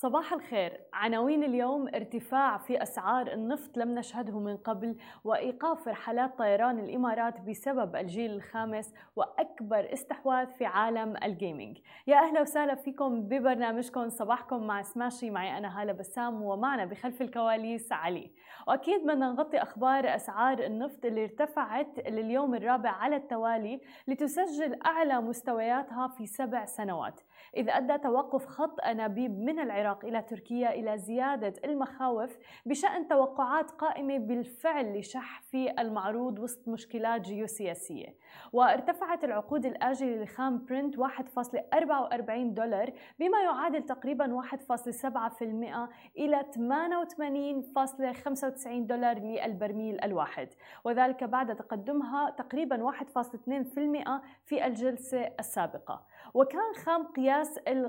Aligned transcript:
صباح 0.00 0.32
الخير. 0.32 0.80
عناوين 0.92 1.44
اليوم 1.44 1.88
ارتفاع 1.88 2.58
في 2.58 2.82
أسعار 2.82 3.32
النفط 3.32 3.78
لم 3.78 3.94
نشهده 3.94 4.38
من 4.38 4.56
قبل 4.56 4.96
وإيقاف 5.24 5.88
رحلات 5.88 6.38
طيران 6.38 6.78
الإمارات 6.78 7.40
بسبب 7.40 7.96
الجيل 7.96 8.30
الخامس 8.30 8.94
وأكبر 9.16 9.92
استحواذ 9.92 10.46
في 10.46 10.66
عالم 10.66 11.16
الجيمنج 11.24 11.78
يا 12.06 12.16
أهلا 12.16 12.40
وسهلا 12.40 12.74
فيكم 12.74 13.22
ببرنامجكم. 13.22 14.08
صباحكم 14.08 14.66
مع 14.66 14.82
سماشي. 14.82 15.30
معي 15.30 15.58
أنا 15.58 15.82
هالة 15.82 15.92
بسام 15.92 16.42
ومعنا 16.42 16.84
بخلف 16.84 17.22
الكواليس 17.22 17.92
علي. 17.92 18.30
وأكيد 18.68 19.02
بدنا 19.02 19.30
نغطي 19.30 19.62
أخبار 19.62 20.14
أسعار 20.14 20.58
النفط 20.58 21.04
اللي 21.04 21.24
ارتفعت 21.24 22.08
لليوم 22.08 22.54
الرابع 22.54 22.90
على 22.90 23.16
التوالي 23.16 23.80
لتسجل 24.08 24.78
أعلى 24.86 25.20
مستوياتها 25.20 26.08
في 26.08 26.26
سبع 26.26 26.64
سنوات. 26.64 27.20
إذ 27.56 27.70
أدى 27.70 27.98
توقف 27.98 28.46
خط 28.46 28.80
أنابيب 28.80 29.40
من 29.40 29.60
العراق 29.60 30.04
إلى 30.04 30.22
تركيا 30.22 30.74
إلى 30.74 30.98
زيادة 30.98 31.52
المخاوف 31.64 32.38
بشأن 32.66 33.08
توقعات 33.08 33.70
قائمة 33.70 34.18
بالفعل 34.18 34.98
لشح 34.98 35.42
في 35.42 35.80
المعروض 35.80 36.38
وسط 36.38 36.68
مشكلات 36.68 37.20
جيوسياسية. 37.20 38.14
وارتفعت 38.52 39.24
العقود 39.24 39.66
الآجلة 39.66 40.22
لخام 40.22 40.64
برنت 40.64 40.98
1.44 40.98 42.54
دولار 42.54 42.92
بما 43.18 43.42
يعادل 43.42 43.82
تقريبا 43.82 44.32
1.7% 44.32 45.88
إلى 46.18 46.44
88.95 46.52 48.86
دولار 48.86 49.18
للبرميل 49.18 50.04
الواحد. 50.04 50.48
وذلك 50.84 51.24
بعد 51.24 51.56
تقدمها 51.56 52.30
تقريبا 52.30 52.82
1.2% 52.82 54.20
في 54.44 54.66
الجلسة 54.66 55.30
السابقة. 55.40 56.06
وكان 56.34 56.74
خام 56.84 57.06
قياس 57.06 57.27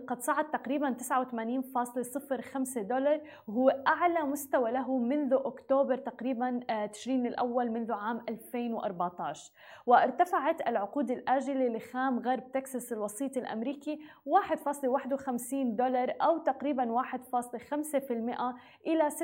قد 0.08 0.22
صعد 0.22 0.52
تقريبا 0.52 0.94
89.05 0.94 2.80
دولار 2.80 3.22
وهو 3.48 3.70
أعلى 3.88 4.24
مستوى 4.24 4.72
له 4.72 4.98
منذ 4.98 5.34
أكتوبر 5.34 5.98
تقريبا 5.98 6.60
تشرين 6.86 7.26
الأول 7.26 7.72
منذ 7.72 7.92
عام 7.92 8.22
2014 8.30 9.52
وارتفعت 9.86 10.68
العقود 10.68 11.12
الآجلة 11.12 11.68
لخام 11.68 12.20
غرب 12.20 12.52
تكساس 12.52 12.94
الوسيط 12.94 13.38
الأمريكي 13.38 14.00
1.51 14.26 15.54
دولار 15.54 16.14
أو 16.22 16.38
تقريبا 16.38 17.04
1.5% 17.04 18.56
إلى 18.88 19.10
86.94 19.10 19.18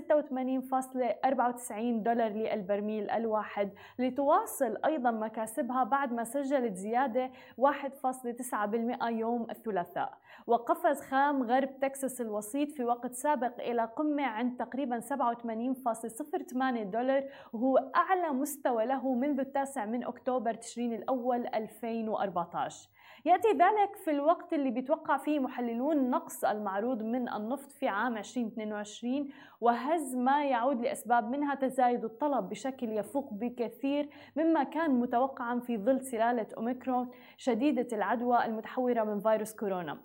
دولار 2.03 2.31
للبرميل 2.31 3.09
الواحد. 3.09 3.69
لتواصل 3.99 4.77
أيضا 4.85 5.11
مكاسبها 5.11 5.83
بعد 5.83 6.13
ما 6.13 6.23
سجلت 6.23 6.73
زيادة 6.73 7.31
1.9% 7.57 9.07
يوم 9.07 9.47
الثلاثاء. 9.49 10.04
وقفز 10.47 11.01
خام 11.01 11.43
غرب 11.43 11.79
تكساس 11.79 12.21
الوسيط 12.21 12.71
في 12.71 12.83
وقت 12.83 13.13
سابق 13.13 13.61
إلى 13.61 13.85
قمة 13.85 14.23
عند 14.23 14.57
تقريبا 14.57 14.99
87.08 14.99 16.83
دولار. 16.83 17.23
وهو 17.53 17.77
أعلى 17.95 18.29
مستوى 18.29 18.85
له 18.85 19.13
منذ 19.13 19.39
التاسع 19.39 19.85
من 19.85 20.03
أكتوبر 20.03 20.53
تشرين 20.53 20.93
الأول 20.93 21.47
2014 21.47 22.89
يأتي 23.25 23.47
ذلك 23.47 23.95
في 23.95 24.11
الوقت 24.11 24.53
اللي 24.53 24.71
بيتوقع 24.71 25.17
فيه 25.17 25.39
محللون 25.39 26.09
نقص 26.09 26.45
المعروض 26.45 27.03
من 27.03 27.29
النفط 27.29 27.71
في 27.71 27.87
عام 27.87 28.17
2022 28.17 29.29
وهز 29.61 30.15
ما 30.15 30.45
يعود 30.45 30.81
لأسباب 30.81 31.29
منها 31.29 31.55
تزايد 31.55 32.03
الطلب 32.03 32.49
بشكل 32.49 32.89
يفوق 32.89 33.33
بكثير 33.33 34.09
مما 34.35 34.63
كان 34.63 34.91
متوقعا 34.91 35.59
في 35.59 35.77
ظل 35.77 36.01
سلالة 36.01 36.47
أوميكرون 36.57 37.09
شديدة 37.37 37.87
العدوى 37.97 38.45
المتحورة 38.45 39.03
من 39.03 39.19
فيروس 39.19 39.55
كورونا. 39.55 39.97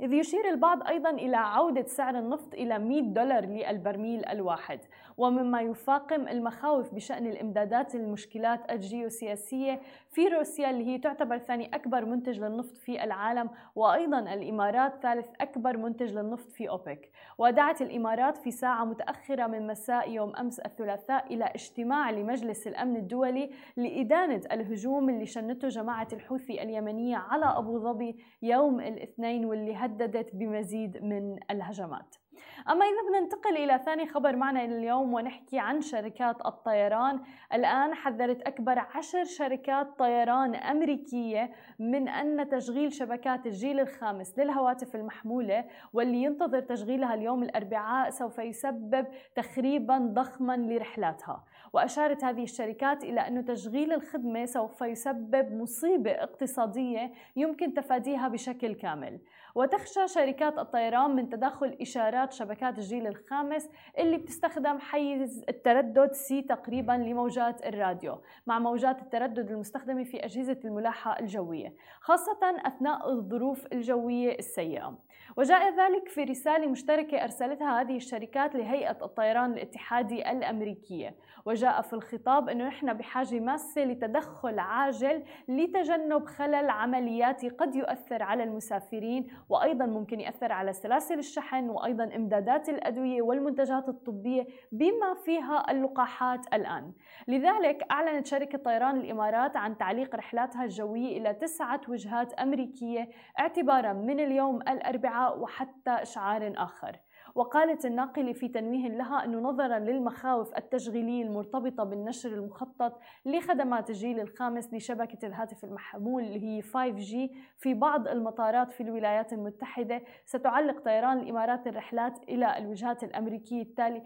إذ 0.00 0.12
يشير 0.12 0.48
البعض 0.50 0.82
أيضا 0.82 1.10
إلى 1.10 1.36
عودة 1.36 1.86
سعر 1.86 2.18
النفط 2.18 2.54
إلى 2.54 2.78
100 2.78 3.00
دولار 3.00 3.44
للبرميل 3.44 4.26
الواحد. 4.26 4.80
ومما 5.16 5.60
يفاقم 5.60 6.28
المخاوف 6.28 6.94
بشأن 6.94 7.26
الإمدادات 7.26 7.94
المشكلات 7.94 8.72
الجيوسياسية 8.72 9.80
في 10.10 10.28
روسيا 10.28 10.70
اللي 10.70 10.86
هي 10.86 10.98
تعتبر 10.98 11.38
ثاني 11.38 11.74
أكبر 11.74 12.04
منتج 12.04 12.40
للنفط 12.40 12.76
في 12.76 13.04
العالم 13.04 13.50
وأيضا 13.74 14.18
الإمارات 14.18 15.02
ثالث 15.02 15.26
أكبر 15.40 15.76
منتج 15.76 16.12
للنفط 16.12 16.50
في 16.50 16.68
أوبك. 16.68 17.10
ودعت 17.38 17.82
الإمارات 17.82 18.36
في 18.36 18.50
ساعة 18.50 18.84
متأخرة 18.84 19.46
من 19.46 19.66
مساء 19.66 20.10
يوم 20.10 20.36
أمس 20.36 20.60
الثلاثاء 20.60 21.34
إلى 21.34 21.44
اجتماع 21.44 22.10
لمجلس 22.10 22.66
الأمن 22.66 22.96
الدولي 22.96 23.50
لإدانة 23.76 24.40
الهجوم 24.52 25.10
اللي 25.10 25.26
شنته 25.26 25.68
جماعة 25.68 26.08
الحوثي 26.12 26.62
اليمنية 26.62 27.16
على 27.16 27.44
أبو 27.44 27.78
ظبي 27.78 28.16
يوم 28.42 28.80
الاثنين 28.80 29.44
واللي 29.44 29.74
هددت 29.74 30.36
بمزيد 30.36 31.02
من 31.02 31.38
الهجمات. 31.50 32.21
أما 32.70 32.84
إذا 32.84 33.02
بدنا 33.08 33.20
ننتقل 33.20 33.56
إلى 33.56 33.78
ثاني 33.84 34.06
خبر 34.06 34.36
معنا 34.36 34.64
اليوم 34.64 35.14
ونحكي 35.14 35.58
عن 35.58 35.80
شركات 35.80 36.46
الطيران 36.46 37.20
الآن 37.52 37.94
حذرت 37.94 38.42
أكبر 38.42 38.78
عشر 38.78 39.24
شركات 39.24 39.98
طيران 39.98 40.54
أمريكية 40.54 41.50
من 41.78 42.08
أن 42.08 42.48
تشغيل 42.48 42.92
شبكات 42.92 43.46
الجيل 43.46 43.80
الخامس 43.80 44.38
للهواتف 44.38 44.96
المحمولة 44.96 45.64
واللي 45.92 46.22
ينتظر 46.22 46.60
تشغيلها 46.60 47.14
اليوم 47.14 47.42
الأربعاء 47.42 48.10
سوف 48.10 48.38
يسبب 48.38 49.06
تخريبا 49.34 49.98
ضخما 49.98 50.56
لرحلاتها. 50.56 51.44
وأشارت 51.72 52.24
هذه 52.24 52.42
الشركات 52.42 53.04
إلى 53.04 53.20
أن 53.20 53.44
تشغيل 53.44 53.92
الخدمة 53.92 54.44
سوف 54.44 54.80
يسبب 54.80 55.52
مصيبة 55.52 56.10
اقتصادية 56.10 57.12
يمكن 57.36 57.74
تفاديها 57.74 58.28
بشكل 58.28 58.74
كامل. 58.74 59.20
وتخشى 59.54 60.08
شركات 60.08 60.58
الطيران 60.58 61.16
من 61.16 61.28
تدخل 61.28 61.76
إشارات 61.80 62.32
شبكات 62.32 62.78
الجيل 62.78 63.06
الخامس 63.06 63.68
اللي 63.98 64.16
بتستخدم 64.16 64.78
حيز 64.78 65.44
التردد 65.48 66.12
سي 66.12 66.42
تقريبا 66.42 66.92
لموجات 66.92 67.66
الراديو 67.66 68.18
مع 68.46 68.58
موجات 68.58 69.02
التردد 69.02 69.50
المستخدمة 69.50 70.04
في 70.04 70.24
أجهزة 70.24 70.60
الملاحة 70.64 71.18
الجوية 71.20 71.74
خاصة 72.00 72.38
أثناء 72.66 73.10
الظروف 73.10 73.66
الجوية 73.72 74.38
السيئة. 74.38 74.98
وجاء 75.36 75.76
ذلك 75.76 76.08
في 76.08 76.24
رسالة 76.24 76.66
مشتركة 76.66 77.24
أرسلتها 77.24 77.80
هذه 77.80 77.96
الشركات 77.96 78.54
لهيئة 78.54 78.98
الطيران 79.02 79.52
الاتحادي 79.52 80.30
الأمريكية. 80.30 81.14
وجاء 81.46 81.82
في 81.82 81.92
الخطاب 81.92 82.48
أنه 82.48 82.66
نحن 82.66 82.92
بحاجة 82.92 83.40
ماسة 83.40 83.84
لتدخل 83.84 84.58
عاجل 84.58 85.22
لتجنب 85.48 86.26
خلل 86.26 86.70
عملياتي 86.70 87.48
قد 87.48 87.74
يؤثر 87.74 88.22
على 88.22 88.42
المسافرين 88.42 89.30
وأيضا 89.48 89.86
ممكن 89.86 90.20
يأثر 90.20 90.52
على 90.52 90.72
سلاسل 90.72 91.18
الشحن 91.18 91.70
وأيضا 91.70 92.04
إمدادات 92.04 92.68
الأدوية 92.68 93.22
والمنتجات 93.22 93.88
الطبية 93.88 94.46
بما 94.72 95.14
فيها 95.24 95.70
اللقاحات 95.70 96.54
الآن. 96.54 96.92
لذلك 97.28 97.86
أعلنت 97.90 98.26
شركة 98.26 98.58
طيران 98.58 98.96
الإمارات 98.96 99.56
عن 99.56 99.78
تعليق 99.78 100.16
رحلاتها 100.16 100.64
الجوية 100.64 101.18
إلى 101.18 101.34
تسعة 101.34 101.80
وجهات 101.88 102.32
أمريكية 102.32 103.08
اعتبارا 103.38 103.92
من 103.92 104.20
اليوم 104.20 104.62
الأربعاء 104.62 105.38
وحتى 105.38 105.90
إشعار 105.90 106.52
آخر. 106.56 106.96
وقالت 107.34 107.84
الناقلة 107.84 108.32
في 108.32 108.48
تنويه 108.48 108.88
لها 108.88 109.24
أنه 109.24 109.40
نظرا 109.40 109.78
للمخاوف 109.78 110.56
التشغيلية 110.56 111.22
المرتبطة 111.22 111.84
بالنشر 111.84 112.28
المخطط 112.28 113.00
لخدمات 113.24 113.90
الجيل 113.90 114.20
الخامس 114.20 114.74
لشبكة 114.74 115.26
الهاتف 115.26 115.64
المحمول 115.64 116.22
اللي 116.22 116.40
هي 116.40 116.62
5G 116.62 117.34
في 117.58 117.74
بعض 117.74 118.08
المطارات 118.08 118.72
في 118.72 118.82
الولايات 118.82 119.32
المتحدة. 119.32 120.02
ستعلق 120.24 120.80
طيران 120.84 121.18
الإمارات 121.18 121.66
الرحلات 121.66 122.18
إلى 122.28 122.58
الوجهات 122.58 123.04
الأمريكية 123.04 123.62
التالي 123.62 124.02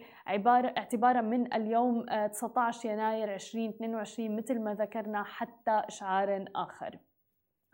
اعتبارا 0.77 1.21
من 1.21 1.53
اليوم 1.53 2.05
19 2.31 2.89
يناير 2.89 3.33
2022 3.33 4.35
مثل 4.35 4.59
ما 4.59 4.73
ذكرنا 4.73 5.23
حتى 5.23 5.71
إشعار 5.71 6.45
آخر. 6.55 7.06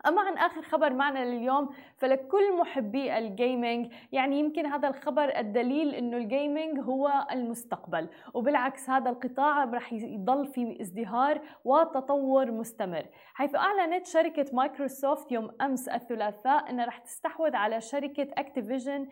أما 0.06 0.22
عن 0.22 0.38
آخر 0.38 0.62
خبر 0.62 0.92
معنا 0.92 1.24
لليوم 1.24 1.68
فلكل 1.96 2.56
محبي 2.56 3.18
الجيمنج 3.18 3.92
يعني 4.12 4.38
يمكن 4.38 4.66
هذا 4.66 4.88
الخبر 4.88 5.38
الدليل 5.38 5.94
أنه 5.94 6.16
الجيمنج 6.16 6.78
هو 6.78 7.26
المستقبل 7.32 8.08
وبالعكس 8.34 8.90
هذا 8.90 9.10
القطاع 9.10 9.64
رح 9.64 9.92
يضل 9.92 10.46
في 10.46 10.80
ازدهار 10.80 11.40
وتطور 11.64 12.50
مستمر. 12.50 13.06
حيث 13.34 13.54
أعلنت 13.54 14.06
شركة 14.06 14.46
مايكروسوفت 14.52 15.32
يوم 15.32 15.50
أمس 15.60 15.88
الثلاثاء 15.88 16.70
أنها 16.70 16.86
رح 16.86 16.98
تستحوذ 16.98 17.56
على 17.56 17.80
شركة 17.80 18.28
أكتيفيجن 18.38 19.08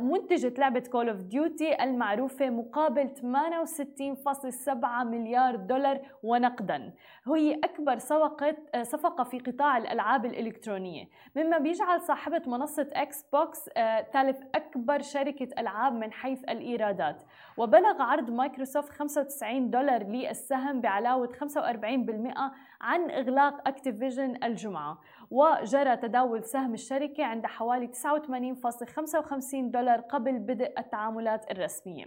منتجة 0.00 0.54
لعبة 0.58 0.80
كول 0.92 1.08
اوف 1.08 1.20
ديوتي 1.20 1.82
المعروفة 1.84 2.50
مقابل 2.50 3.08
68.7 3.08 4.74
مليار 5.04 5.56
دولار 5.56 6.00
ونقدا. 6.22 6.92
هي 7.26 7.54
أكبر 7.54 7.98
صفقة 8.82 9.24
في 9.24 9.38
قطاع 9.38 9.78
الألعاب 9.78 10.23
الإلكترونية 10.26 11.08
مما 11.36 11.58
بيجعل 11.58 12.00
صاحبة 12.00 12.42
منصة 12.46 12.88
إكس 12.92 13.22
بوكس 13.32 13.68
ثالث 14.12 14.42
أكبر 14.54 15.02
شركة 15.02 15.48
ألعاب 15.58 15.92
من 15.92 16.12
حيث 16.12 16.44
الإيرادات. 16.44 17.22
وبلغ 17.56 18.02
عرض 18.02 18.30
مايكروسوفت 18.30 18.92
95 18.92 19.70
دولار 19.70 20.02
للسهم 20.02 20.80
بعلاوة 20.80 21.32
45% 21.32 22.52
عن 22.80 23.10
إغلاق 23.10 23.68
أكتيفيجن 23.68 24.44
الجمعة. 24.44 24.98
وجرى 25.34 25.96
تداول 25.96 26.44
سهم 26.44 26.74
الشركة 26.74 27.24
عند 27.24 27.46
حوالي 27.46 27.88
89.55 27.88 27.92
دولار 29.54 30.00
قبل 30.00 30.38
بدء 30.38 30.72
التعاملات 30.78 31.50
الرسمية. 31.50 32.04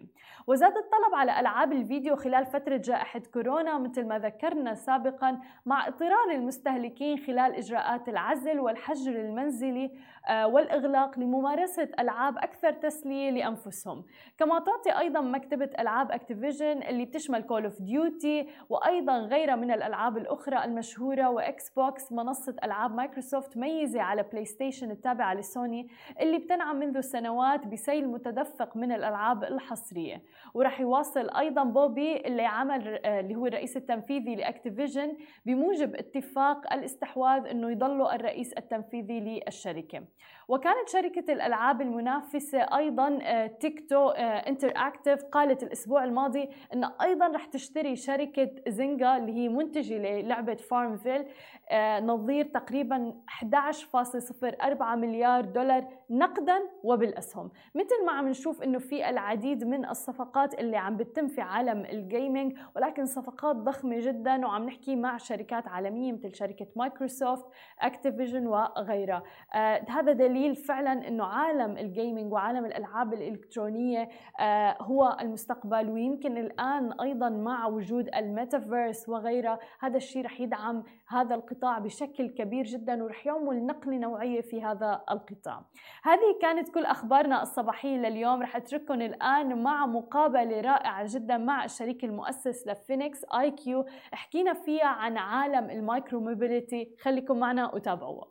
وزاد 0.47 0.77
الطلب 0.77 1.15
على 1.15 1.39
ألعاب 1.39 1.74
الفيديو 1.74 2.15
خلال 2.15 2.45
فترة 2.45 2.77
جائحة 2.77 3.21
كورونا 3.33 3.77
مثل 3.77 4.07
ما 4.07 4.19
ذكرنا 4.19 4.74
سابقا 4.74 5.39
مع 5.65 5.88
اضطرار 5.88 6.31
المستهلكين 6.31 7.18
خلال 7.18 7.56
إجراءات 7.56 8.09
العزل 8.09 8.59
والحجر 8.59 9.12
المنزلي 9.12 9.91
آه، 10.27 10.47
والإغلاق 10.47 11.19
لممارسة 11.19 11.89
ألعاب 12.00 12.38
أكثر 12.38 12.71
تسلية 12.71 13.31
لأنفسهم. 13.31 14.06
كما 14.38 14.59
تعطي 14.59 15.00
أيضا 15.00 15.21
مكتبة 15.21 15.69
ألعاب 15.80 16.12
أكتيفيجن 16.12 16.83
اللي 16.83 17.06
بتشمل 17.06 17.41
كول 17.41 17.63
اوف 17.63 17.81
ديوتي 17.81 18.47
وأيضا 18.69 19.18
غيرها 19.19 19.56
من 19.56 19.71
الألعاب 19.71 20.18
الأخرى 20.18 20.63
المشهورة 20.63 21.30
وإكس 21.30 21.69
بوكس 21.69 22.12
منصة 22.12 22.56
ألعاب 22.63 22.95
مايكروسوفت 22.95 23.16
ميزة 23.57 24.01
على 24.01 24.23
بلاي 24.23 24.45
ستيشن 24.45 24.91
التابعة 24.91 25.33
لسوني 25.33 25.87
اللي 26.21 26.37
بتنعم 26.37 26.75
منذ 26.75 26.99
سنوات 27.01 27.67
بسيل 27.67 28.07
متدفق 28.07 28.77
من 28.77 28.91
الألعاب 28.91 29.43
الحصرية. 29.43 30.21
ورح 30.53 30.79
يواصل 30.79 31.29
أيضا 31.29 31.63
بوبي 31.63 32.17
اللي 32.17 32.45
عمل 32.45 32.99
آه، 33.05 33.19
اللي 33.19 33.35
هو 33.35 33.45
الرئيس 33.45 33.77
التنفيذي 33.77 34.35
لأكتيفيجن 34.35 35.13
بموجب 35.45 35.95
اتفاق 35.95 36.73
الاستحواذ 36.73 37.47
أنه 37.47 37.71
يضل 37.71 38.01
الرئيس 38.01 38.53
التنفيذي 38.53 39.19
للشركة. 39.19 40.03
وكانت 40.47 40.89
شركة 40.89 41.33
الألعاب 41.33 41.81
المنافسة 41.81 42.59
أيضا 42.59 43.19
آه، 43.23 43.47
تيكتو 43.47 44.09
انتر 44.09 44.73
اكتف 44.75 45.23
قالت 45.23 45.63
الأسبوع 45.63 46.03
الماضي 46.03 46.49
أن 46.73 46.83
أيضا 46.83 47.27
رح 47.27 47.45
تشتري 47.45 47.95
شركة 47.95 48.49
زينجا 48.67 49.17
اللي 49.17 49.33
هي 49.33 49.49
منتجة 49.49 49.97
للعبة 49.97 50.55
فارمفيل 50.55 51.25
آه، 51.69 51.99
نظير 51.99 52.45
تقريبا 52.45 53.06
11.04 53.12 54.95
مليار 54.95 55.45
دولار 55.45 55.88
نقدا 56.09 56.59
وبالأسهم. 56.83 57.51
مثل 57.75 58.06
ما 58.06 58.12
عم 58.12 58.27
نشوف 58.27 58.63
إنه 58.63 58.80
في 58.80 59.09
العديد 59.09 59.63
من 59.63 59.86
الصفقات 59.86 60.59
اللي 60.59 60.77
عم 60.77 60.98
بتتم 60.98 61.27
في 61.27 61.42
عالم 61.42 61.86
الجيمنج 61.86 62.57
ولكن 62.75 63.06
صفقات 63.06 63.56
ضخمة 63.56 64.00
جدا 64.00 64.45
وعم 64.45 64.65
نحكي 64.65 64.95
مع 64.95 65.18
شركات 65.18 65.68
عالمية 65.68 66.12
مثل 66.13 66.36
شركة 66.36 66.68
مايكروسوفت 66.75 67.45
أكتيفيجن 67.81 68.48
وغيرها. 68.48 69.24
آه 69.54 69.86
هذا 69.89 70.12
دليل 70.12 70.56
فعلا 70.56 71.07
إنه 71.07 71.24
عالم 71.24 71.77
الجيمنج 71.77 72.33
وعالم 72.33 72.65
الألعاب 72.65 73.13
الإلكترونية 73.13 74.09
آه 74.39 74.77
هو 74.81 75.18
المستقبل 75.21 75.89
ويمكن 75.89 76.38
الآن 76.38 76.92
أيضا 77.01 77.30
مع 77.30 77.68
وجود 77.68 78.09
الميتافيرس 78.15 79.09
وغيرها 79.09 79.59
هذا 79.80 79.98
الشيء 79.98 80.25
رح 80.25 80.42
يدعم 80.42 80.83
هذا 81.07 81.36
القطاع 81.36 81.80
بشكل 81.80 82.30
كبير 82.30 82.63
جدا. 82.65 82.86
ورح 82.93 83.25
يعمل 83.25 83.65
نقله 83.65 83.97
نوعية 83.97 84.41
في 84.41 84.61
هذا 84.61 85.01
القطاع 85.11 85.65
هذه 86.03 86.37
كانت 86.41 86.69
كل 86.69 86.85
أخبارنا 86.85 87.41
الصباحية 87.41 87.97
لليوم 87.97 88.41
رح 88.41 88.55
أترككم 88.55 89.01
الآن 89.01 89.63
مع 89.63 89.85
مقابلة 89.85 90.61
رائعة 90.61 91.05
جدا 91.13 91.37
مع 91.37 91.65
الشريك 91.65 92.03
المؤسس 92.03 92.67
لفينيكس 92.67 93.25
آي 93.39 93.51
كيو 93.51 93.85
حكينا 94.11 94.53
فيها 94.53 94.87
عن 94.87 95.17
عالم 95.17 95.69
المايكرو 95.69 96.19
موبيليتي 96.19 96.95
خليكم 97.01 97.39
معنا 97.39 97.75
وتابعوها 97.75 98.27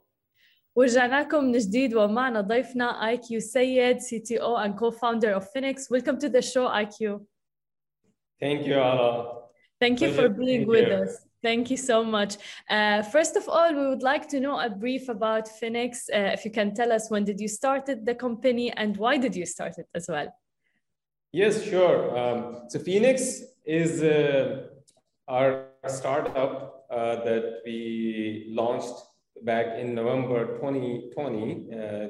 ورجعنا 0.76 1.20
لكم 1.20 1.44
من 1.44 1.52
جديد 1.52 1.94
ومعنا 1.94 2.40
ضيفنا 2.40 3.08
آي 3.08 3.16
كيو 3.16 3.40
سيد 3.40 3.98
سي 3.98 4.18
تي 4.18 4.42
أو 4.42 4.58
and 4.64 4.76
co-founder 4.76 5.34
of 5.34 5.50
Phoenix. 5.52 5.90
Welcome 5.90 6.18
to 6.18 6.28
the 6.28 6.42
show 6.42 6.68
IQ. 6.68 7.26
Thank 8.40 8.66
you, 8.66 8.74
Ala. 8.74 9.42
Thank 9.80 10.00
you 10.00 10.12
for 10.12 10.28
being 10.28 10.66
with 10.66 10.90
us. 10.92 11.25
Thank 11.42 11.70
you 11.70 11.76
so 11.76 12.02
much. 12.02 12.36
Uh, 12.68 13.02
first 13.02 13.36
of 13.36 13.48
all, 13.48 13.72
we 13.72 13.86
would 13.86 14.02
like 14.02 14.28
to 14.28 14.40
know 14.40 14.58
a 14.58 14.70
brief 14.70 15.08
about 15.08 15.46
Phoenix. 15.48 16.08
Uh, 16.12 16.30
if 16.32 16.44
you 16.44 16.50
can 16.50 16.74
tell 16.74 16.92
us 16.92 17.10
when 17.10 17.24
did 17.24 17.40
you 17.40 17.48
started 17.48 18.06
the 18.06 18.14
company 18.14 18.72
and 18.72 18.96
why 18.96 19.16
did 19.18 19.36
you 19.36 19.46
start 19.46 19.78
it 19.78 19.86
as 19.94 20.08
well? 20.08 20.28
Yes, 21.32 21.62
sure. 21.62 22.16
Um, 22.18 22.62
so 22.68 22.78
Phoenix 22.78 23.42
is 23.64 24.02
uh, 24.02 24.68
our 25.28 25.66
startup 25.88 26.86
uh, 26.90 27.24
that 27.24 27.60
we 27.64 28.46
launched 28.48 28.94
back 29.42 29.78
in 29.78 29.94
November 29.94 30.56
2020. 30.56 31.68
Uh, 31.72 32.08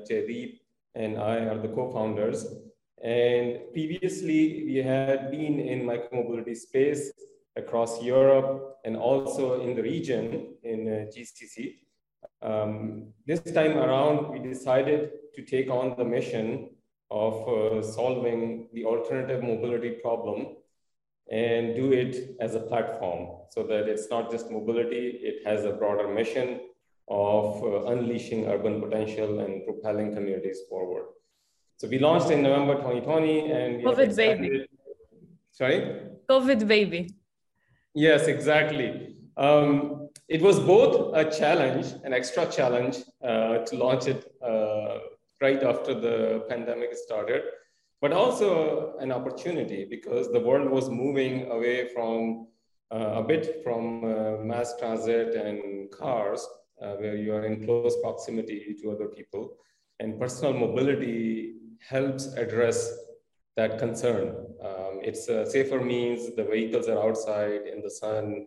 and 0.95 1.19
I 1.19 1.39
are 1.41 1.59
the 1.59 1.69
co-founders. 1.69 2.47
And 3.03 3.61
previously, 3.73 4.65
we 4.65 4.77
had 4.77 5.31
been 5.31 5.61
in 5.61 5.83
micromobility 5.83 6.57
space 6.57 7.13
across 7.57 8.03
Europe 8.03 8.79
and 8.85 8.97
also 8.97 9.61
in 9.61 9.75
the 9.75 9.83
region 9.83 10.55
in 10.63 10.89
uh, 10.89 11.11
GCC. 11.13 11.77
Um, 12.43 13.09
this 13.27 13.41
time 13.41 13.79
around, 13.79 14.31
we 14.31 14.39
decided 14.39 15.11
to 15.35 15.43
take 15.43 15.71
on 15.71 15.97
the 15.97 16.05
mission 16.05 16.71
of 17.11 17.49
uh, 17.49 17.83
solving 17.83 18.69
the 18.73 18.85
alternative 18.85 19.43
mobility 19.43 19.91
problem 20.03 20.57
and 21.31 21.75
do 21.75 21.93
it 21.93 22.37
as 22.41 22.55
a 22.55 22.61
platform 22.61 23.39
so 23.51 23.63
that 23.65 23.89
it's 23.89 24.09
not 24.11 24.31
just 24.31 24.51
mobility, 24.51 25.19
it 25.23 25.47
has 25.47 25.65
a 25.65 25.73
broader 25.73 26.09
mission 26.09 26.61
of 27.09 27.63
uh, 27.63 27.87
unleashing 27.87 28.47
urban 28.47 28.81
potential 28.81 29.41
and 29.41 29.65
propelling 29.65 30.15
communities 30.15 30.61
forward. 30.69 31.07
So 31.79 31.89
we 31.89 31.99
launched 31.99 32.31
in 32.31 32.43
November 32.43 32.75
2020 32.77 33.51
and 33.51 33.85
COVID 33.85 34.17
baby. 34.17 34.67
Sorry? 35.51 36.01
COVID 36.29 36.67
baby. 36.67 37.15
Yes, 37.97 38.27
exactly. 38.27 39.17
Um, 39.39 40.11
it 40.29 40.43
was 40.43 40.61
both 40.61 41.17
a 41.17 41.31
challenge, 41.31 41.87
an 42.05 42.13
extra 42.13 42.45
challenge 42.45 42.99
uh, 43.25 43.59
to 43.65 43.77
launch 43.77 44.07
it 44.07 44.31
uh, 44.43 44.99
right 45.41 45.63
after 45.63 45.95
the 45.95 46.45
pandemic 46.47 46.95
started, 46.95 47.43
but 48.03 48.13
also 48.13 48.99
an 48.99 49.13
opportunity 49.13 49.87
because 49.89 50.31
the 50.31 50.41
world 50.41 50.69
was 50.69 50.91
moving 50.91 51.51
away 51.51 51.89
from 51.95 52.49
uh, 52.93 53.23
a 53.23 53.23
bit 53.23 53.63
from 53.65 54.05
uh, 54.05 54.45
mass 54.45 54.75
transit 54.79 55.35
and 55.35 55.91
cars, 55.91 56.47
uh, 56.83 56.97
where 56.97 57.17
you 57.17 57.35
are 57.35 57.47
in 57.47 57.65
close 57.65 57.97
proximity 58.03 58.77
to 58.83 58.91
other 58.91 59.07
people. 59.07 59.57
And 60.01 60.21
personal 60.21 60.53
mobility 60.53 61.55
helps 61.81 62.27
address 62.35 62.93
that 63.57 63.79
concern. 63.79 64.35
Um, 64.63 65.01
it's 65.03 65.29
a 65.29 65.47
safer 65.47 65.81
means, 65.81 66.35
the 66.37 66.45
vehicles 66.45 66.89
are 66.89 67.03
outside 67.09 67.63
in 67.73 67.81
the 67.83 67.91
sun, 67.91 68.47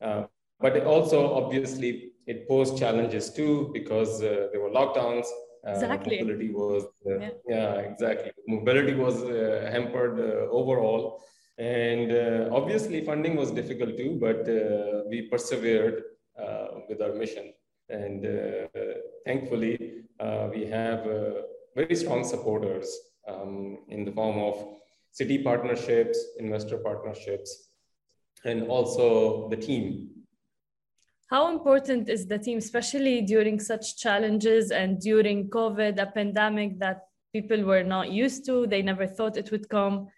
uh, 0.00 0.24
but 0.60 0.76
it 0.76 0.84
also 0.84 1.32
obviously 1.34 2.12
it 2.26 2.48
posed 2.48 2.78
challenges 2.78 3.32
too 3.32 3.70
because 3.72 4.22
uh, 4.22 4.48
there 4.50 4.60
were 4.60 4.70
lockdowns. 4.70 5.26
Uh, 5.66 5.70
exactly. 5.70 6.18
Mobility 6.20 6.50
was, 6.50 6.84
uh, 7.06 7.18
yeah. 7.18 7.30
yeah. 7.48 7.74
exactly. 7.74 8.32
Mobility 8.48 8.94
was 8.94 9.22
uh, 9.22 9.68
hampered 9.72 10.18
uh, 10.18 10.50
overall. 10.50 11.22
And 11.58 12.10
obviously 12.50 13.04
funding 13.04 13.36
was 13.36 13.50
difficult 13.50 13.96
too, 13.96 14.16
but 14.18 14.46
we 15.08 15.28
persevered 15.30 16.02
with 16.88 17.00
our 17.02 17.12
mission. 17.12 17.52
And 17.90 18.26
thankfully, 19.26 20.02
we 20.50 20.64
have 20.66 21.06
very 21.76 21.94
strong 21.94 22.24
supporters 22.24 23.11
um, 23.28 23.78
in 23.88 24.04
the 24.04 24.12
form 24.12 24.38
of 24.38 24.78
city 25.10 25.42
partnerships, 25.42 26.18
investor 26.38 26.78
partnerships, 26.78 27.68
and 28.44 28.68
also 28.68 29.48
the 29.50 29.56
team. 29.56 30.08
How 31.28 31.50
important 31.50 32.08
is 32.08 32.26
the 32.26 32.38
team, 32.38 32.58
especially 32.58 33.22
during 33.22 33.58
such 33.58 33.96
challenges 33.96 34.70
and 34.70 35.00
during 35.00 35.48
COVID, 35.48 36.00
a 36.00 36.06
pandemic 36.06 36.78
that 36.80 37.06
people 37.32 37.62
were 37.64 37.82
not 37.82 38.10
used 38.10 38.44
to, 38.46 38.66
they 38.66 38.82
never 38.82 39.06
thought 39.06 39.36
it 39.36 39.50
would 39.50 39.68
come? 39.68 40.08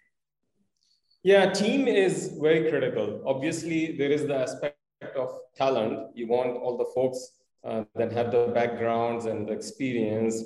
Yeah, 1.23 1.51
team 1.51 1.87
is 1.87 2.37
very 2.41 2.69
critical. 2.69 3.21
Obviously, 3.25 3.97
there 3.97 4.11
is 4.11 4.27
the 4.27 4.35
aspect 4.35 4.77
of 5.15 5.39
talent. 5.55 6.09
You 6.15 6.27
want 6.27 6.57
all 6.57 6.77
the 6.77 6.91
folks 6.93 7.31
uh, 7.63 7.83
that 7.95 8.11
have 8.11 8.31
the 8.31 8.51
backgrounds 8.53 9.25
and 9.25 9.47
the 9.47 9.53
experience 9.53 10.43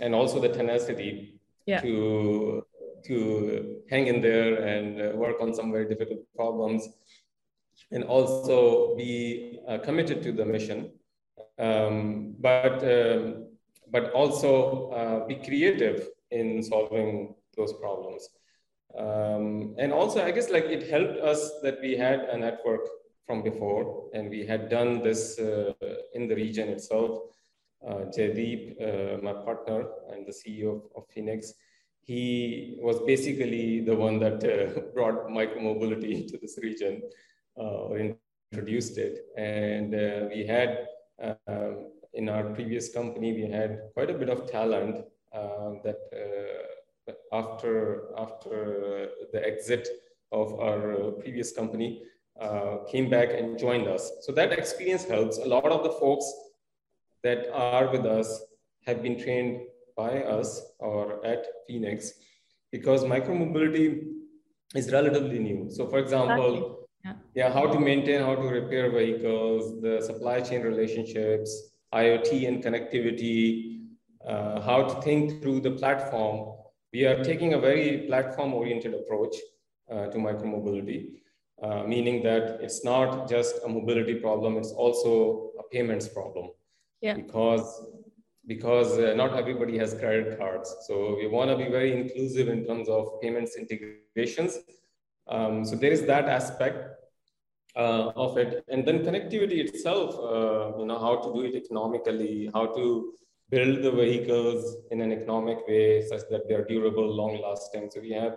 and 0.00 0.14
also 0.14 0.40
the 0.40 0.48
tenacity 0.48 1.39
yeah. 1.70 1.80
to 1.80 2.64
to 3.08 3.16
hang 3.92 4.06
in 4.12 4.20
there 4.20 4.52
and 4.72 5.00
uh, 5.00 5.16
work 5.24 5.36
on 5.40 5.54
some 5.54 5.72
very 5.72 5.88
difficult 5.92 6.20
problems. 6.36 6.88
And 7.92 8.04
also 8.04 8.94
be 8.96 9.58
uh, 9.66 9.78
committed 9.78 10.22
to 10.22 10.32
the 10.32 10.44
mission. 10.44 10.78
Um, 11.58 12.34
but 12.38 12.76
um, 12.96 13.20
but 13.94 14.12
also 14.12 14.90
uh, 14.98 15.26
be 15.26 15.36
creative 15.46 16.08
in 16.30 16.62
solving 16.62 17.34
those 17.56 17.72
problems. 17.84 18.28
Um, 18.96 19.76
and 19.78 19.92
also 19.92 20.20
i 20.24 20.32
guess 20.32 20.50
like 20.50 20.64
it 20.64 20.90
helped 20.90 21.18
us 21.20 21.40
that 21.62 21.78
we 21.80 21.96
had 21.96 22.20
a 22.34 22.36
network 22.36 22.84
from 23.24 23.40
before 23.40 24.10
and 24.14 24.28
we 24.28 24.44
had 24.44 24.68
done 24.68 25.00
this 25.00 25.38
uh, 25.38 25.72
in 26.14 26.26
the 26.26 26.34
region 26.34 26.68
itself 26.68 27.20
uh, 27.86 28.04
uh, 28.04 29.18
my 29.22 29.32
partner 29.32 29.86
and 30.12 30.26
the 30.26 30.32
CEO 30.32 30.76
of, 30.76 30.82
of 30.96 31.04
Phoenix, 31.14 31.54
he 32.02 32.76
was 32.80 33.00
basically 33.06 33.80
the 33.80 33.94
one 33.94 34.18
that 34.18 34.42
uh, 34.44 34.80
brought 34.94 35.28
micromobility 35.28 36.26
to 36.30 36.38
this 36.38 36.58
region 36.62 37.02
or 37.54 37.98
introduced 38.52 38.96
it. 38.98 39.26
And 39.36 39.92
we 40.30 40.46
had 40.46 40.86
um, 41.46 41.90
in 42.14 42.28
our 42.28 42.44
previous 42.54 42.92
company, 42.92 43.32
we 43.32 43.50
had 43.50 43.80
quite 43.94 44.10
a 44.10 44.14
bit 44.14 44.28
of 44.28 44.50
talent 44.50 45.04
uh, 45.32 45.70
that 45.84 45.98
uh, 46.12 47.12
after, 47.32 48.08
after 48.16 49.08
the 49.32 49.46
exit 49.46 49.88
of 50.32 50.58
our 50.60 51.12
previous 51.12 51.52
company, 51.52 52.02
uh, 52.40 52.78
came 52.90 53.10
back 53.10 53.28
and 53.30 53.58
joined 53.58 53.86
us. 53.86 54.10
So 54.22 54.32
that 54.32 54.52
experience 54.52 55.04
helps. 55.04 55.38
A 55.38 55.44
lot 55.44 55.66
of 55.66 55.82
the 55.84 55.90
folks 55.90 56.32
that 57.22 57.50
are 57.52 57.90
with 57.90 58.06
us 58.06 58.42
have 58.86 59.02
been 59.02 59.18
trained 59.18 59.62
by 59.96 60.22
us 60.22 60.62
or 60.78 61.24
at 61.24 61.46
Phoenix 61.66 62.12
because 62.72 63.04
micromobility 63.04 64.04
is 64.74 64.92
relatively 64.92 65.38
new. 65.38 65.70
So 65.70 65.86
for 65.86 65.98
example, 65.98 66.86
yeah. 67.04 67.14
yeah, 67.34 67.52
how 67.52 67.66
to 67.66 67.78
maintain, 67.78 68.20
how 68.20 68.34
to 68.36 68.42
repair 68.42 68.90
vehicles, 68.90 69.80
the 69.80 70.00
supply 70.00 70.40
chain 70.40 70.62
relationships, 70.62 71.50
IoT 71.94 72.46
and 72.48 72.62
connectivity, 72.62 73.80
uh, 74.26 74.60
how 74.60 74.82
to 74.84 75.02
think 75.02 75.42
through 75.42 75.60
the 75.60 75.72
platform. 75.72 76.56
We 76.92 77.04
are 77.06 77.22
taking 77.22 77.54
a 77.54 77.60
very 77.60 78.06
platform 78.06 78.54
oriented 78.54 78.94
approach 78.94 79.36
uh, 79.90 80.06
to 80.06 80.18
micromobility. 80.18 81.20
Uh, 81.62 81.82
meaning 81.84 82.22
that 82.22 82.58
it's 82.62 82.84
not 82.84 83.28
just 83.28 83.56
a 83.66 83.68
mobility 83.68 84.14
problem, 84.14 84.56
it's 84.56 84.72
also 84.72 85.50
a 85.58 85.62
payments 85.70 86.08
problem. 86.08 86.48
Yeah. 87.00 87.14
Because 87.14 87.86
because 88.46 88.98
uh, 88.98 89.14
not 89.14 89.36
everybody 89.38 89.78
has 89.78 89.94
credit 89.94 90.38
cards. 90.38 90.74
So 90.86 91.16
we 91.16 91.26
want 91.28 91.50
to 91.50 91.56
be 91.56 91.70
very 91.70 91.92
inclusive 91.92 92.48
in 92.48 92.66
terms 92.66 92.88
of 92.88 93.20
payments 93.20 93.56
integrations. 93.56 94.58
Um, 95.28 95.64
so 95.64 95.76
there 95.76 95.92
is 95.92 96.04
that 96.06 96.24
aspect 96.24 96.78
uh, 97.76 98.08
of 98.16 98.36
it, 98.38 98.64
and 98.68 98.84
then 98.84 99.04
connectivity 99.04 99.58
itself. 99.64 100.14
Uh, 100.18 100.78
you 100.78 100.86
know 100.86 100.98
how 100.98 101.16
to 101.16 101.32
do 101.32 101.42
it 101.42 101.54
economically, 101.54 102.50
how 102.52 102.66
to 102.66 103.14
build 103.50 103.82
the 103.82 103.90
vehicles 103.90 104.76
in 104.90 105.00
an 105.00 105.12
economic 105.12 105.66
way 105.68 106.04
such 106.06 106.22
that 106.30 106.48
they're 106.48 106.64
durable, 106.64 107.08
long 107.20 107.40
lasting. 107.40 107.90
So 107.92 108.00
we 108.00 108.10
have 108.12 108.36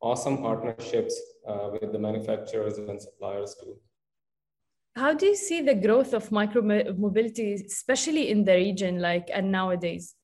awesome 0.00 0.38
partnerships 0.38 1.20
uh, 1.48 1.70
with 1.72 1.92
the 1.92 1.98
manufacturers 1.98 2.78
and 2.78 3.00
suppliers 3.00 3.56
too. 3.60 3.76
How 4.98 5.14
do 5.14 5.26
you 5.26 5.36
see 5.36 5.60
the 5.62 5.74
growth 5.74 6.12
of 6.12 6.32
micro 6.32 6.60
mobility, 6.60 7.52
especially 7.54 8.30
in 8.30 8.44
the 8.44 8.54
region, 8.54 8.98
like 9.00 9.28
and 9.32 9.52
nowadays? 9.52 10.14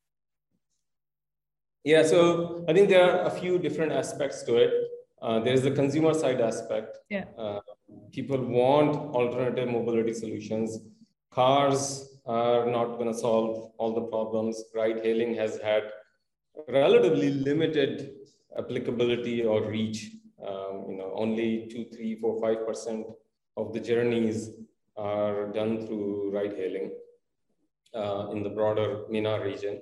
Yeah, 1.85 2.03
so 2.03 2.65
I 2.69 2.73
think 2.73 2.89
there 2.89 3.05
are 3.09 3.27
a 3.27 3.31
few 3.31 3.59
different 3.59 3.93
aspects 3.93 4.43
to 4.45 4.57
it. 4.57 4.73
Uh, 5.23 5.39
there's 5.39 5.63
the 5.63 5.71
consumer 5.71 6.13
side 6.13 6.41
aspect. 6.41 6.99
Yeah. 7.09 7.27
Uh, 7.39 7.61
people 8.11 8.39
want 8.39 8.97
alternative 9.15 9.69
mobility 9.69 10.13
solutions. 10.13 10.81
Cars 11.31 12.19
are 12.27 12.67
not 12.67 12.99
going 12.99 13.13
to 13.13 13.19
solve 13.19 13.71
all 13.79 13.95
the 13.95 14.07
problems. 14.15 14.65
Ride 14.75 15.01
hailing 15.05 15.35
has 15.35 15.59
had 15.59 15.85
relatively 16.69 17.31
limited 17.31 18.11
applicability 18.59 19.45
or 19.45 19.63
reach. 19.63 20.11
Um, 20.45 20.87
you 20.89 20.97
know, 20.97 21.13
only 21.15 21.69
two, 21.71 21.85
three, 21.95 22.17
four, 22.17 22.41
five 22.41 22.67
percent 22.67 23.07
of 23.57 23.73
the 23.73 23.81
journeys 23.81 24.51
are 24.97 25.47
done 25.53 25.87
through 25.87 26.31
ride 26.35 26.55
hailing 26.55 26.93
uh, 27.95 28.29
in 28.31 28.43
the 28.43 28.49
broader 28.49 29.05
MENA 29.11 29.41
region. 29.41 29.81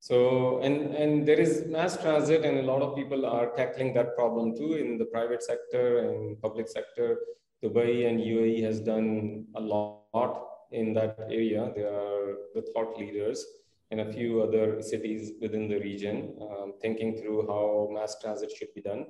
So, 0.00 0.60
and, 0.60 0.94
and 0.94 1.26
there 1.26 1.40
is 1.40 1.64
mass 1.66 1.96
transit 1.96 2.44
and 2.44 2.58
a 2.58 2.62
lot 2.62 2.82
of 2.82 2.94
people 2.94 3.24
are 3.24 3.50
tackling 3.56 3.94
that 3.94 4.14
problem 4.14 4.54
too 4.54 4.74
in 4.74 4.98
the 4.98 5.06
private 5.06 5.42
sector 5.42 6.00
and 6.00 6.40
public 6.42 6.68
sector. 6.68 7.18
Dubai 7.64 8.06
and 8.08 8.20
UAE 8.20 8.62
has 8.64 8.80
done 8.80 9.46
a 9.54 9.60
lot 9.60 10.46
in 10.72 10.92
that 10.94 11.16
area. 11.30 11.72
They 11.74 11.84
are 11.84 12.34
the 12.54 12.62
thought 12.74 12.98
leaders 12.98 13.46
and 13.90 14.00
a 14.00 14.12
few 14.12 14.42
other 14.42 14.82
cities 14.82 15.32
within 15.40 15.68
the 15.68 15.78
region, 15.78 16.36
um, 16.40 16.74
thinking 16.82 17.16
through 17.16 17.46
how 17.46 17.88
mass 17.92 18.16
transit 18.20 18.50
should 18.50 18.74
be 18.74 18.82
done. 18.82 19.06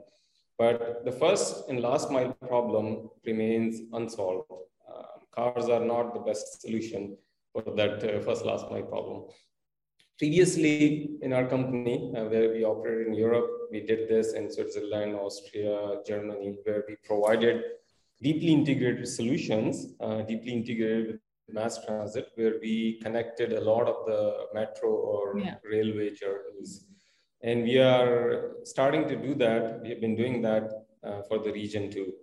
But 0.58 1.04
the 1.04 1.12
first 1.12 1.68
and 1.68 1.80
last 1.80 2.10
mile 2.10 2.32
problem 2.34 3.10
remains 3.26 3.80
unsolved. 3.92 4.50
Uh, 4.88 5.02
cars 5.34 5.68
are 5.68 5.84
not 5.84 6.14
the 6.14 6.20
best 6.20 6.62
solution 6.62 7.16
for 7.52 7.62
that 7.76 8.04
uh, 8.04 8.20
first 8.20 8.44
last 8.44 8.70
mile 8.70 8.82
problem. 8.82 9.24
Previously, 10.18 11.10
in 11.22 11.32
our 11.32 11.46
company, 11.46 12.12
uh, 12.16 12.24
where 12.26 12.50
we 12.50 12.62
operated 12.62 13.08
in 13.08 13.14
Europe, 13.14 13.50
we 13.72 13.80
did 13.80 14.08
this 14.08 14.34
in 14.34 14.48
Switzerland, 14.48 15.16
Austria, 15.16 15.96
Germany, 16.06 16.56
where 16.62 16.84
we 16.88 16.94
provided 17.04 17.62
deeply 18.22 18.52
integrated 18.52 19.08
solutions, 19.08 19.88
uh, 20.00 20.22
deeply 20.22 20.52
integrated 20.52 21.06
with 21.08 21.20
mass 21.48 21.84
transit 21.84 22.28
where 22.36 22.54
we 22.62 23.00
connected 23.02 23.52
a 23.52 23.60
lot 23.60 23.86
of 23.88 24.06
the 24.06 24.46
metro 24.54 24.90
or 24.90 25.38
yeah. 25.38 25.56
railway 25.70 26.10
journeys. 26.10 26.86
And 27.44 27.62
we 27.64 27.78
are 27.78 28.52
starting 28.64 29.06
to 29.06 29.16
do 29.16 29.34
that. 29.34 29.82
We 29.82 29.90
have 29.90 30.00
been 30.00 30.16
doing 30.16 30.40
that 30.42 30.86
uh, 31.06 31.20
for 31.28 31.38
the 31.38 31.52
region 31.52 31.90
too. 31.90 32.14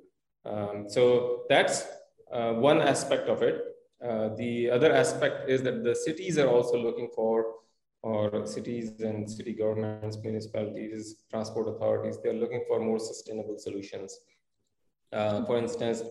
Um, 0.46 0.86
so 0.90 1.44
that's 1.48 1.86
uh, 2.34 2.54
one 2.54 2.82
aspect 2.82 3.30
of 3.30 3.44
it. 3.44 3.62
Uh, 4.04 4.30
the 4.36 4.72
other 4.72 4.92
aspect 4.92 5.48
is 5.48 5.62
that 5.62 5.84
the 5.84 5.96
cities 5.96 6.40
are 6.40 6.48
also 6.48 6.76
looking 6.76 7.10
for, 7.14 7.54
or 8.02 8.48
cities 8.48 9.00
and 9.02 9.30
city 9.30 9.54
governments, 9.54 10.18
municipalities, 10.24 11.18
transport 11.30 11.68
authorities, 11.68 12.18
they're 12.24 12.34
looking 12.34 12.64
for 12.68 12.80
more 12.80 12.98
sustainable 12.98 13.60
solutions. 13.60 14.18
Uh, 15.14 15.46
for 15.46 15.56
instance, 15.60 16.02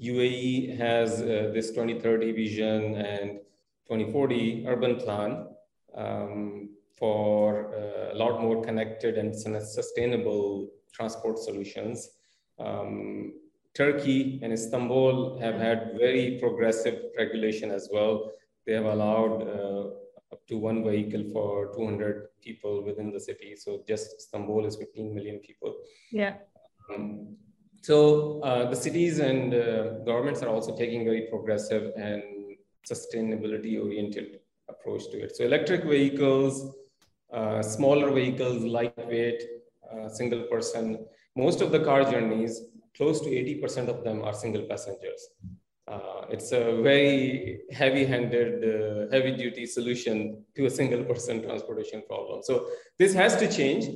UAE 0.00 0.78
has 0.78 1.20
uh, 1.20 1.50
this 1.52 1.68
2030 1.70 2.32
vision 2.32 2.96
and 2.96 3.40
2040 3.88 4.64
urban 4.66 4.96
plan 4.96 5.48
um, 5.94 6.70
for 6.96 7.74
uh, 7.74 8.14
a 8.14 8.16
lot 8.16 8.40
more 8.40 8.62
connected 8.62 9.18
and 9.18 9.34
sustainable 9.34 10.68
transport 10.92 11.38
solutions. 11.38 12.10
Um, 12.58 13.34
Turkey 13.74 14.38
and 14.42 14.52
Istanbul 14.52 15.38
have 15.40 15.56
had 15.56 15.94
very 15.98 16.38
progressive 16.40 17.00
regulation 17.18 17.70
as 17.70 17.88
well. 17.92 18.30
They 18.66 18.72
have 18.74 18.84
allowed 18.84 19.42
uh, 19.42 19.84
up 20.32 20.46
to 20.48 20.58
one 20.58 20.84
vehicle 20.84 21.24
for 21.32 21.74
200 21.74 22.28
people 22.40 22.84
within 22.84 23.10
the 23.12 23.20
city. 23.20 23.56
So 23.56 23.82
just 23.88 24.14
Istanbul 24.16 24.64
is 24.66 24.76
15 24.76 25.12
million 25.14 25.38
people. 25.40 25.74
Yeah. 26.12 26.34
Um, 26.94 27.36
so 27.82 28.40
uh, 28.40 28.70
the 28.70 28.76
cities 28.76 29.18
and 29.18 29.52
uh, 29.52 29.98
governments 30.04 30.42
are 30.42 30.48
also 30.48 30.76
taking 30.76 31.04
very 31.04 31.26
progressive 31.28 31.92
and 31.96 32.22
sustainability 32.88 33.82
oriented 33.82 34.40
approach 34.68 35.10
to 35.10 35.22
it. 35.24 35.36
So 35.36 35.44
electric 35.44 35.84
vehicles, 35.84 36.74
uh, 37.32 37.62
smaller 37.62 38.10
vehicles, 38.10 38.62
lightweight, 38.64 39.42
uh, 39.92 40.08
single 40.08 40.42
person. 40.42 41.04
Most 41.36 41.60
of 41.60 41.72
the 41.72 41.80
car 41.80 42.04
journeys, 42.10 42.60
close 42.96 43.20
to 43.20 43.28
80% 43.28 43.88
of 43.88 44.04
them 44.04 44.22
are 44.22 44.32
single 44.32 44.62
passengers. 44.62 45.28
Uh, 45.86 46.26
it's 46.30 46.52
a 46.52 46.80
very 46.82 47.60
heavy-handed, 47.70 48.64
uh, 48.64 49.10
heavy-duty 49.12 49.66
solution 49.66 50.42
to 50.56 50.66
a 50.66 50.70
single 50.70 51.04
person 51.04 51.42
transportation 51.42 52.02
problem. 52.06 52.42
So 52.42 52.66
this 52.98 53.12
has 53.14 53.36
to 53.36 53.52
change. 53.52 53.86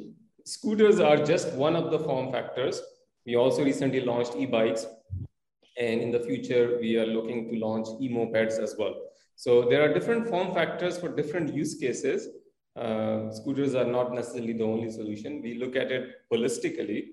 Scooters 0.45 1.01
are 1.01 1.17
just 1.17 1.53
one 1.55 1.77
of 1.77 1.91
the 1.91 1.99
form 1.99 2.31
factors 2.33 2.83
we 3.29 3.37
also 3.37 3.63
recently 3.63 4.01
launched 4.01 4.37
e-bikes 4.37 4.87
and 5.79 6.01
in 6.01 6.11
the 6.11 6.21
future 6.21 6.79
we 6.81 6.97
are 6.97 7.05
looking 7.05 7.51
to 7.51 7.59
launch 7.59 7.87
e-mopeds 8.01 8.59
as 8.59 8.75
well. 8.79 8.95
So 9.37 9.69
there 9.69 9.83
are 9.83 9.93
different 9.93 10.27
form 10.27 10.55
factors 10.55 10.99
for 10.99 11.15
different 11.15 11.55
use 11.55 11.75
cases. 11.75 12.27
Uh, 12.79 13.33
scooters 13.33 13.75
are 13.75 13.85
not 13.85 14.13
necessarily 14.13 14.53
the 14.53 14.65
only 14.65 14.91
solution. 14.91 15.43
We 15.43 15.55
look 15.59 15.75
at 15.75 15.91
it 15.91 16.11
holistically 16.33 17.09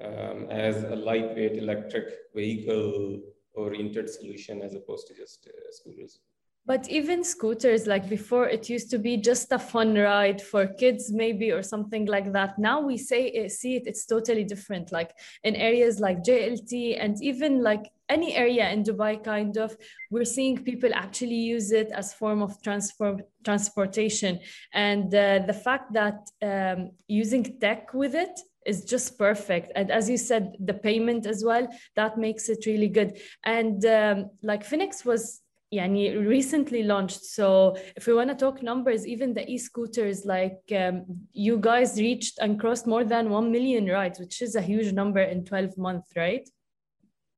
um, 0.00 0.46
as 0.50 0.84
a 0.84 0.94
lightweight 0.94 1.56
electric 1.56 2.04
vehicle 2.34 3.20
oriented 3.54 4.08
solution 4.08 4.62
as 4.62 4.74
opposed 4.74 5.08
to 5.08 5.14
just 5.14 5.48
uh, 5.48 5.72
scooters. 5.72 6.20
But 6.66 6.88
even 6.88 7.24
scooters, 7.24 7.86
like 7.86 8.08
before, 8.08 8.46
it 8.46 8.68
used 8.68 8.90
to 8.90 8.98
be 8.98 9.16
just 9.16 9.50
a 9.50 9.58
fun 9.58 9.94
ride 9.94 10.40
for 10.40 10.66
kids, 10.66 11.10
maybe, 11.10 11.50
or 11.50 11.62
something 11.62 12.06
like 12.06 12.32
that. 12.32 12.58
Now 12.58 12.80
we 12.80 12.96
say 12.96 13.48
see 13.48 13.76
it, 13.76 13.86
it's 13.86 14.06
totally 14.06 14.44
different. 14.44 14.92
Like 14.92 15.12
in 15.42 15.56
areas 15.56 16.00
like 16.00 16.22
JLT 16.22 17.02
and 17.02 17.20
even 17.22 17.62
like 17.62 17.90
any 18.08 18.34
area 18.34 18.68
in 18.70 18.84
Dubai, 18.84 19.22
kind 19.24 19.56
of, 19.56 19.76
we're 20.10 20.24
seeing 20.24 20.62
people 20.62 20.90
actually 20.94 21.36
use 21.36 21.72
it 21.72 21.90
as 21.92 22.12
form 22.14 22.42
of 22.42 22.60
transport 22.62 23.22
transportation. 23.44 24.38
And 24.74 25.14
uh, 25.14 25.40
the 25.46 25.54
fact 25.54 25.92
that 25.94 26.28
um, 26.42 26.90
using 27.08 27.58
tech 27.58 27.94
with 27.94 28.14
it 28.14 28.38
is 28.66 28.84
just 28.84 29.18
perfect 29.18 29.72
and 29.74 29.90
as 29.90 30.10
you 30.10 30.18
said 30.18 30.54
the 30.60 30.74
payment 30.74 31.24
as 31.24 31.42
well 31.42 31.66
that 31.96 32.18
makes 32.18 32.50
it 32.50 32.66
really 32.66 32.88
good 32.88 33.18
and 33.44 33.86
um, 33.86 34.28
like 34.42 34.62
phoenix 34.62 35.02
was 35.02 35.40
yani 35.72 36.16
recently 36.26 36.82
launched 36.82 37.24
so 37.24 37.76
if 37.96 38.06
we 38.06 38.14
want 38.14 38.28
to 38.30 38.34
talk 38.34 38.62
numbers 38.62 39.06
even 39.06 39.34
the 39.34 39.48
e-scooters 39.48 40.24
like 40.24 40.60
um, 40.76 41.04
you 41.32 41.56
guys 41.58 41.96
reached 42.00 42.38
and 42.38 42.58
crossed 42.60 42.86
more 42.86 43.04
than 43.04 43.30
1 43.30 43.52
million 43.52 43.86
rides 43.86 44.18
which 44.18 44.42
is 44.42 44.56
a 44.56 44.60
huge 44.60 44.92
number 44.92 45.20
in 45.20 45.44
12 45.44 45.78
months 45.78 46.10
right 46.16 46.48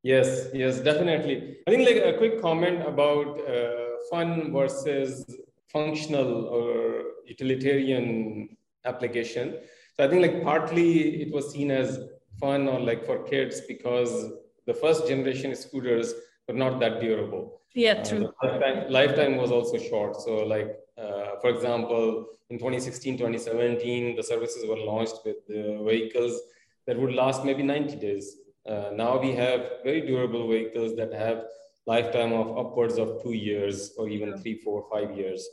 yes 0.02 0.48
yes 0.54 0.80
definitely 0.80 1.58
i 1.66 1.70
think 1.70 1.88
like 1.88 2.02
a 2.14 2.16
quick 2.16 2.40
comment 2.40 2.82
about 2.86 3.40
uh, 3.40 3.92
fun 4.10 4.52
versus 4.52 5.24
functional 5.72 6.46
or 6.46 7.02
utilitarian 7.26 8.48
application. 8.84 9.58
So 9.96 10.04
I 10.04 10.08
think 10.08 10.22
like 10.22 10.42
partly 10.42 11.22
it 11.22 11.32
was 11.32 11.50
seen 11.52 11.70
as 11.70 11.98
fun 12.40 12.68
or 12.68 12.80
like 12.80 13.04
for 13.04 13.22
kids 13.24 13.60
because 13.62 14.32
the 14.66 14.74
first 14.74 15.08
generation 15.08 15.54
scooters 15.54 16.14
were 16.46 16.54
not 16.54 16.80
that 16.80 17.00
durable. 17.00 17.61
Yeah, 17.74 17.92
uh, 17.92 18.04
true. 18.04 18.32
Uh, 18.42 18.46
lifetime, 18.46 18.90
lifetime, 18.90 19.36
was 19.36 19.50
also 19.50 19.78
short. 19.78 20.20
So 20.20 20.44
like, 20.44 20.76
uh, 20.98 21.40
for 21.40 21.50
example, 21.50 22.26
in 22.50 22.58
2016, 22.58 23.16
2017, 23.18 24.16
the 24.16 24.22
services 24.22 24.66
were 24.68 24.76
launched 24.76 25.18
with 25.24 25.46
the 25.46 25.82
vehicles 25.86 26.40
that 26.86 26.98
would 26.98 27.14
last 27.14 27.44
maybe 27.44 27.62
90 27.62 27.96
days. 27.96 28.36
Uh, 28.66 28.90
now 28.94 29.18
we 29.18 29.32
have 29.32 29.60
very 29.84 30.02
durable 30.02 30.48
vehicles 30.48 30.94
that 30.96 31.12
have 31.12 31.44
lifetime 31.86 32.32
of 32.32 32.56
upwards 32.58 32.98
of 32.98 33.22
two 33.22 33.32
years 33.32 33.92
or 33.98 34.08
even 34.08 34.36
three, 34.38 34.56
four, 34.56 34.86
five 34.90 35.16
years. 35.16 35.48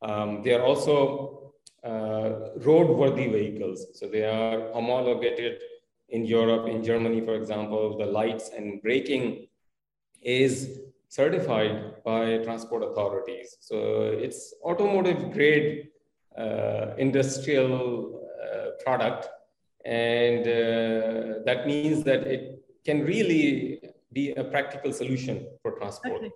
Um, 0.00 0.42
they 0.42 0.54
are 0.54 0.62
also 0.62 1.52
uh, 1.84 2.54
roadworthy 2.58 3.30
vehicles. 3.30 3.86
So 3.94 4.08
they 4.08 4.24
are 4.24 4.72
homologated 4.72 5.60
in 6.08 6.24
Europe, 6.24 6.68
in 6.68 6.82
Germany, 6.82 7.20
for 7.20 7.34
example, 7.34 7.98
the 7.98 8.06
lights 8.06 8.50
and 8.56 8.80
braking 8.80 9.48
is 10.22 10.80
certified 11.08 12.02
by 12.04 12.38
transport 12.38 12.82
authorities. 12.82 13.56
So 13.60 13.76
it's 14.12 14.54
automotive 14.62 15.32
grade 15.32 15.88
uh, 16.36 16.94
industrial 16.98 18.20
uh, 18.44 18.82
product. 18.84 19.28
And 19.84 20.40
uh, 20.40 21.40
that 21.46 21.66
means 21.66 22.04
that 22.04 22.26
it 22.26 22.62
can 22.84 23.04
really 23.04 23.80
be 24.12 24.32
a 24.32 24.44
practical 24.44 24.92
solution 24.92 25.46
for 25.62 25.72
transport. 25.72 26.22
Okay. 26.24 26.30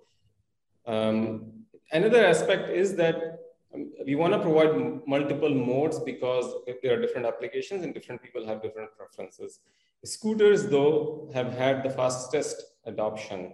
Um, 0.85 1.65
another 1.91 2.25
aspect 2.25 2.69
is 2.69 2.95
that 2.95 3.39
um, 3.73 3.91
we 4.05 4.15
want 4.15 4.33
to 4.33 4.39
provide 4.39 5.07
multiple 5.07 5.53
modes 5.53 5.99
because 5.99 6.53
there 6.81 6.97
are 6.97 7.01
different 7.01 7.27
applications 7.27 7.83
and 7.83 7.93
different 7.93 8.21
people 8.21 8.45
have 8.45 8.61
different 8.61 8.89
preferences. 8.97 9.59
Scooters, 10.03 10.67
though, 10.67 11.29
have 11.33 11.53
had 11.57 11.83
the 11.83 11.89
fastest 11.89 12.63
adoption 12.85 13.53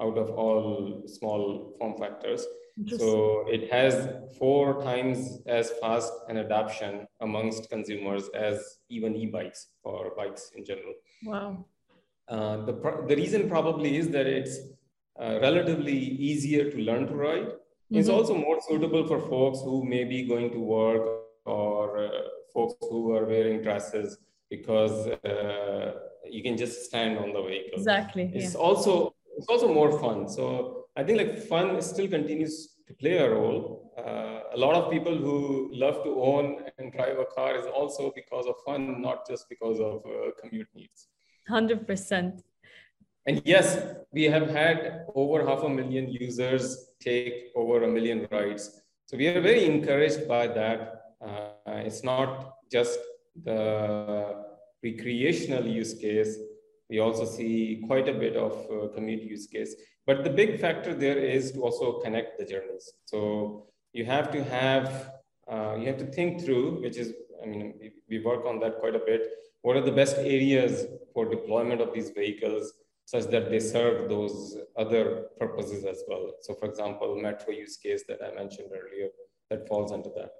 out 0.00 0.16
of 0.18 0.30
all 0.30 1.02
small 1.06 1.74
form 1.78 1.96
factors. 1.98 2.46
So 2.86 3.44
it 3.48 3.70
has 3.70 4.08
four 4.38 4.82
times 4.82 5.40
as 5.46 5.70
fast 5.82 6.12
an 6.28 6.38
adoption 6.38 7.06
amongst 7.20 7.68
consumers 7.68 8.30
as 8.34 8.78
even 8.88 9.14
e-bikes 9.16 9.68
or 9.82 10.14
bikes 10.16 10.52
in 10.56 10.64
general. 10.64 10.94
Wow. 11.24 11.66
Uh, 12.26 12.64
the, 12.64 12.72
the 13.08 13.16
reason 13.16 13.48
probably 13.48 13.96
is 13.96 14.08
that 14.10 14.26
it's 14.26 14.56
uh, 15.20 15.38
relatively 15.42 15.98
easier 15.98 16.70
to 16.70 16.78
learn 16.78 17.06
to 17.08 17.14
ride. 17.14 17.48
Mm-hmm. 17.48 17.98
It's 17.98 18.08
also 18.08 18.34
more 18.34 18.58
suitable 18.66 19.06
for 19.06 19.20
folks 19.20 19.60
who 19.60 19.84
may 19.84 20.04
be 20.04 20.22
going 20.22 20.50
to 20.52 20.58
work 20.58 21.02
or 21.44 21.98
uh, 21.98 22.08
folks 22.54 22.74
who 22.88 23.14
are 23.14 23.26
wearing 23.26 23.62
dresses 23.62 24.16
because 24.48 25.08
uh, 25.08 25.92
you 26.28 26.42
can 26.42 26.56
just 26.56 26.84
stand 26.84 27.18
on 27.18 27.32
the 27.32 27.42
vehicle. 27.42 27.78
Exactly. 27.78 28.30
It's 28.32 28.54
yeah. 28.54 28.60
also 28.60 29.14
it's 29.40 29.48
also 29.48 29.72
more 29.72 29.98
fun. 29.98 30.28
So 30.28 30.84
I 30.96 31.02
think 31.02 31.16
like 31.16 31.38
fun 31.38 31.80
still 31.80 32.08
continues 32.08 32.76
to 32.86 32.92
play 32.94 33.16
a 33.16 33.30
role. 33.30 33.90
Uh, 33.96 34.40
a 34.56 34.58
lot 34.64 34.74
of 34.74 34.90
people 34.90 35.16
who 35.16 35.70
love 35.72 36.04
to 36.04 36.10
own 36.20 36.44
and 36.76 36.92
drive 36.92 37.18
a 37.18 37.24
car 37.24 37.56
is 37.56 37.66
also 37.66 38.12
because 38.14 38.44
of 38.46 38.56
fun, 38.66 39.00
not 39.00 39.26
just 39.26 39.48
because 39.48 39.80
of 39.80 40.04
uh, 40.04 40.30
commute 40.40 40.68
needs. 40.74 41.08
100%. 41.48 42.42
And 43.26 43.40
yes, 43.46 43.66
we 44.12 44.24
have 44.24 44.50
had 44.50 45.06
over 45.14 45.46
half 45.46 45.62
a 45.62 45.68
million 45.68 46.06
users 46.08 46.90
take 47.00 47.34
over 47.56 47.84
a 47.84 47.88
million 47.88 48.28
rides. 48.30 48.82
So 49.06 49.16
we 49.16 49.28
are 49.28 49.40
very 49.40 49.64
encouraged 49.64 50.28
by 50.28 50.48
that. 50.48 50.80
Uh, 51.24 51.80
it's 51.88 52.04
not 52.04 52.56
just 52.70 52.98
the 53.42 54.34
recreational 54.82 55.66
use 55.66 55.94
case, 55.94 56.36
we 56.90 56.98
also 56.98 57.24
see 57.24 57.82
quite 57.86 58.08
a 58.08 58.12
bit 58.12 58.36
of 58.36 58.52
uh, 58.70 58.88
commute 58.94 59.22
use 59.22 59.46
case. 59.46 59.74
But 60.06 60.24
the 60.24 60.30
big 60.30 60.60
factor 60.60 60.92
there 60.92 61.18
is 61.18 61.52
to 61.52 61.62
also 61.62 62.00
connect 62.00 62.38
the 62.38 62.44
journeys. 62.44 62.92
So 63.04 63.68
you 63.92 64.04
have 64.06 64.30
to 64.32 64.42
have, 64.44 65.12
uh, 65.50 65.76
you 65.78 65.86
have 65.86 65.98
to 65.98 66.06
think 66.06 66.42
through, 66.42 66.82
which 66.82 66.96
is, 66.96 67.12
I 67.42 67.46
mean, 67.46 67.74
we, 68.08 68.18
work 68.18 68.44
on 68.44 68.58
that 68.60 68.80
quite 68.80 68.96
a 68.96 68.98
bit. 68.98 69.22
What 69.62 69.76
are 69.76 69.82
the 69.82 69.92
best 69.92 70.16
areas 70.18 70.86
for 71.14 71.30
deployment 71.30 71.80
of 71.80 71.94
these 71.94 72.10
vehicles 72.10 72.72
such 73.04 73.26
that 73.26 73.50
they 73.50 73.60
serve 73.60 74.08
those 74.08 74.56
other 74.76 75.26
purposes 75.38 75.84
as 75.84 76.02
well? 76.08 76.32
So 76.42 76.54
for 76.54 76.68
example, 76.68 77.16
metro 77.16 77.52
use 77.52 77.76
case 77.76 78.02
that 78.08 78.18
I 78.22 78.34
mentioned 78.34 78.70
earlier, 78.72 79.10
that 79.50 79.68
falls 79.68 79.92
into 79.92 80.10
that. 80.16 80.32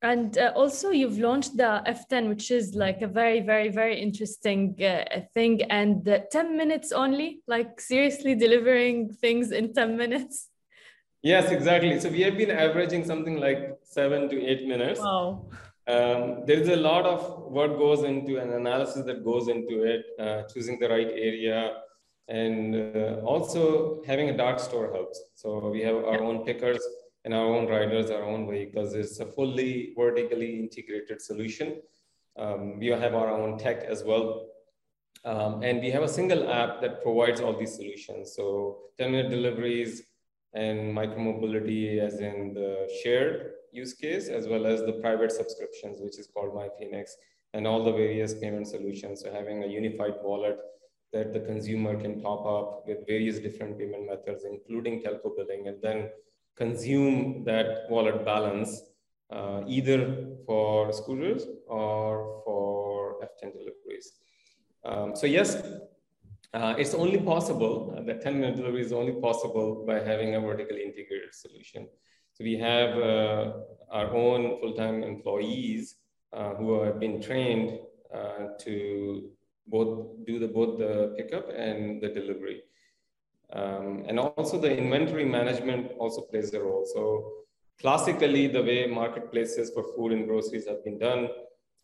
And 0.00 0.38
uh, 0.38 0.52
also, 0.54 0.90
you've 0.90 1.18
launched 1.18 1.56
the 1.56 1.82
F10, 1.86 2.28
which 2.28 2.52
is 2.52 2.74
like 2.74 3.02
a 3.02 3.08
very, 3.08 3.40
very, 3.40 3.68
very 3.68 4.00
interesting 4.00 4.76
uh, 4.82 5.20
thing. 5.34 5.62
And 5.62 6.08
10 6.30 6.56
minutes 6.56 6.92
only, 6.92 7.42
like 7.48 7.80
seriously 7.80 8.36
delivering 8.36 9.12
things 9.12 9.50
in 9.50 9.74
10 9.74 9.96
minutes. 9.96 10.50
Yes, 11.22 11.50
exactly. 11.50 11.98
So 11.98 12.10
we 12.10 12.20
have 12.20 12.36
been 12.36 12.52
averaging 12.52 13.04
something 13.04 13.40
like 13.40 13.76
seven 13.82 14.28
to 14.28 14.40
eight 14.40 14.68
minutes. 14.68 15.00
Wow. 15.00 15.46
Um, 15.88 16.44
there 16.46 16.60
is 16.60 16.68
a 16.68 16.76
lot 16.76 17.04
of 17.04 17.50
work 17.50 17.76
goes 17.76 18.04
into 18.04 18.38
an 18.38 18.52
analysis 18.52 19.04
that 19.06 19.24
goes 19.24 19.48
into 19.48 19.82
it, 19.82 20.04
uh, 20.20 20.42
choosing 20.52 20.78
the 20.78 20.88
right 20.88 21.08
area, 21.08 21.72
and 22.28 22.76
uh, 22.94 23.20
also 23.24 24.02
having 24.06 24.28
a 24.28 24.36
dark 24.36 24.60
store 24.60 24.92
helps. 24.92 25.20
So 25.34 25.70
we 25.70 25.80
have 25.80 25.96
our 25.96 26.22
own 26.22 26.44
pickers 26.44 26.80
and 27.28 27.34
our 27.34 27.54
own 27.56 27.66
riders, 27.68 28.10
our 28.10 28.24
own 28.24 28.48
vehicles. 28.50 28.94
It's 28.94 29.20
a 29.20 29.26
fully 29.26 29.92
vertically 29.94 30.60
integrated 30.60 31.20
solution. 31.20 31.82
Um, 32.38 32.78
we 32.78 32.86
have 32.86 33.14
our 33.14 33.28
own 33.28 33.58
tech 33.58 33.84
as 33.84 34.02
well. 34.02 34.46
Um, 35.26 35.62
and 35.62 35.82
we 35.82 35.90
have 35.90 36.02
a 36.02 36.08
single 36.08 36.50
app 36.50 36.80
that 36.80 37.02
provides 37.02 37.42
all 37.42 37.54
these 37.54 37.74
solutions. 37.74 38.32
So 38.34 38.78
10 38.96 39.10
minute 39.10 39.30
deliveries 39.30 40.04
and 40.54 40.96
micromobility 40.96 41.98
as 41.98 42.20
in 42.20 42.54
the 42.54 42.88
shared 43.02 43.50
use 43.72 43.92
case, 43.92 44.28
as 44.28 44.48
well 44.48 44.64
as 44.64 44.80
the 44.80 44.94
private 45.04 45.30
subscriptions, 45.30 45.98
which 46.00 46.18
is 46.18 46.28
called 46.32 46.54
My 46.54 46.68
Phoenix, 46.78 47.14
and 47.52 47.66
all 47.66 47.84
the 47.84 47.92
various 47.92 48.32
payment 48.32 48.68
solutions. 48.68 49.20
So 49.20 49.30
having 49.30 49.64
a 49.64 49.66
unified 49.66 50.14
wallet 50.22 50.56
that 51.12 51.34
the 51.34 51.40
consumer 51.40 51.94
can 52.00 52.22
top 52.22 52.46
up 52.46 52.84
with 52.86 53.06
various 53.06 53.38
different 53.38 53.78
payment 53.78 54.06
methods, 54.06 54.44
including 54.44 55.02
telco 55.02 55.36
billing, 55.36 55.68
and 55.68 55.82
then 55.82 56.08
consume 56.58 57.44
that 57.44 57.86
wallet 57.88 58.24
balance 58.24 58.82
uh, 59.30 59.62
either 59.66 60.26
for 60.44 60.92
scooters 60.92 61.46
or 61.68 62.42
for 62.44 63.20
F10 63.22 63.52
deliveries. 63.52 64.12
Um, 64.84 65.14
so 65.14 65.26
yes, 65.26 65.62
uh, 66.54 66.74
it's 66.78 66.94
only 66.94 67.18
possible, 67.18 67.94
uh, 67.96 68.02
that 68.02 68.22
10 68.22 68.40
minute 68.40 68.56
delivery 68.56 68.82
is 68.82 68.92
only 68.92 69.20
possible 69.20 69.84
by 69.86 70.00
having 70.00 70.34
a 70.34 70.40
vertically 70.40 70.82
integrated 70.82 71.34
solution. 71.34 71.88
So 72.32 72.44
we 72.44 72.56
have 72.58 72.96
uh, 72.96 73.52
our 73.90 74.14
own 74.14 74.58
full-time 74.60 75.02
employees 75.02 75.96
uh, 76.32 76.54
who 76.54 76.82
have 76.82 76.98
been 76.98 77.20
trained 77.20 77.78
uh, 78.14 78.54
to 78.60 79.30
both 79.66 80.24
do 80.26 80.38
the 80.38 80.48
both 80.48 80.78
the 80.78 81.14
pickup 81.16 81.50
and 81.54 82.00
the 82.02 82.08
delivery. 82.08 82.62
Um, 83.52 84.04
and 84.06 84.18
also 84.18 84.58
the 84.60 84.76
inventory 84.76 85.24
management 85.24 85.92
also 85.98 86.22
plays 86.22 86.52
a 86.52 86.60
role. 86.60 86.84
So 86.94 87.32
classically, 87.80 88.46
the 88.46 88.62
way 88.62 88.86
marketplaces 88.86 89.70
for 89.70 89.84
food 89.96 90.12
and 90.12 90.26
groceries 90.26 90.66
have 90.68 90.84
been 90.84 90.98
done, 90.98 91.28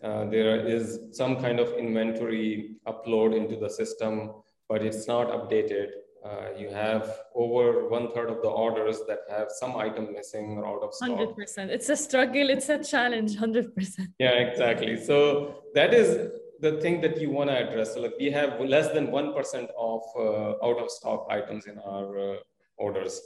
uh, 0.03 0.27
there 0.27 0.67
is 0.67 1.01
some 1.13 1.41
kind 1.41 1.59
of 1.59 1.73
inventory 1.75 2.77
upload 2.87 3.35
into 3.35 3.57
the 3.57 3.71
system, 3.71 4.33
but 4.69 4.83
it's 4.83 5.07
not 5.09 5.29
updated. 5.29 5.89
Uh, 6.23 6.49
you 6.59 6.69
have 6.69 7.19
over 7.35 7.89
one 7.89 8.11
third 8.13 8.31
of 8.31 8.41
the 8.43 8.49
orders 8.49 9.01
that 9.07 9.21
have 9.31 9.49
some 9.51 9.77
item 9.77 10.13
missing 10.13 10.59
or 10.59 10.67
out 10.67 10.83
of 10.83 10.93
stock. 10.95 11.11
100%. 11.11 11.69
It's 11.69 11.89
a 11.91 11.97
struggle, 11.97 12.49
it's 12.51 12.69
a 12.71 12.83
challenge, 12.83 13.37
100%. 13.37 13.73
Yeah, 14.19 14.31
exactly. 14.31 15.03
So 15.03 15.57
that 15.75 15.93
is 15.93 16.31
the 16.61 16.81
thing 16.81 17.01
that 17.01 17.21
you 17.21 17.31
want 17.31 17.51
to 17.51 17.57
address. 17.57 17.97
Like 17.97 18.15
we 18.19 18.31
have 18.31 18.61
less 18.61 18.93
than 18.93 19.09
1% 19.09 19.69
of 19.79 20.03
uh, 20.17 20.67
out 20.67 20.79
of 20.79 20.91
stock 20.91 21.27
items 21.31 21.67
in 21.67 21.79
our 21.79 22.19
uh, 22.19 22.37
orders. 22.77 23.21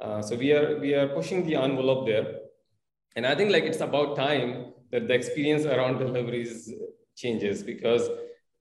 Uh, 0.00 0.22
so 0.22 0.36
we 0.36 0.52
are, 0.52 0.78
we 0.78 0.94
are 0.94 1.08
pushing 1.08 1.46
the 1.46 1.56
envelope 1.56 2.06
there. 2.06 2.26
And 3.16 3.26
I 3.26 3.34
think 3.34 3.52
like 3.52 3.64
it's 3.64 3.80
about 3.80 4.16
time 4.16 4.72
that 4.90 5.08
the 5.08 5.14
experience 5.14 5.64
around 5.64 5.98
deliveries 5.98 6.72
changes 7.16 7.62
because 7.62 8.08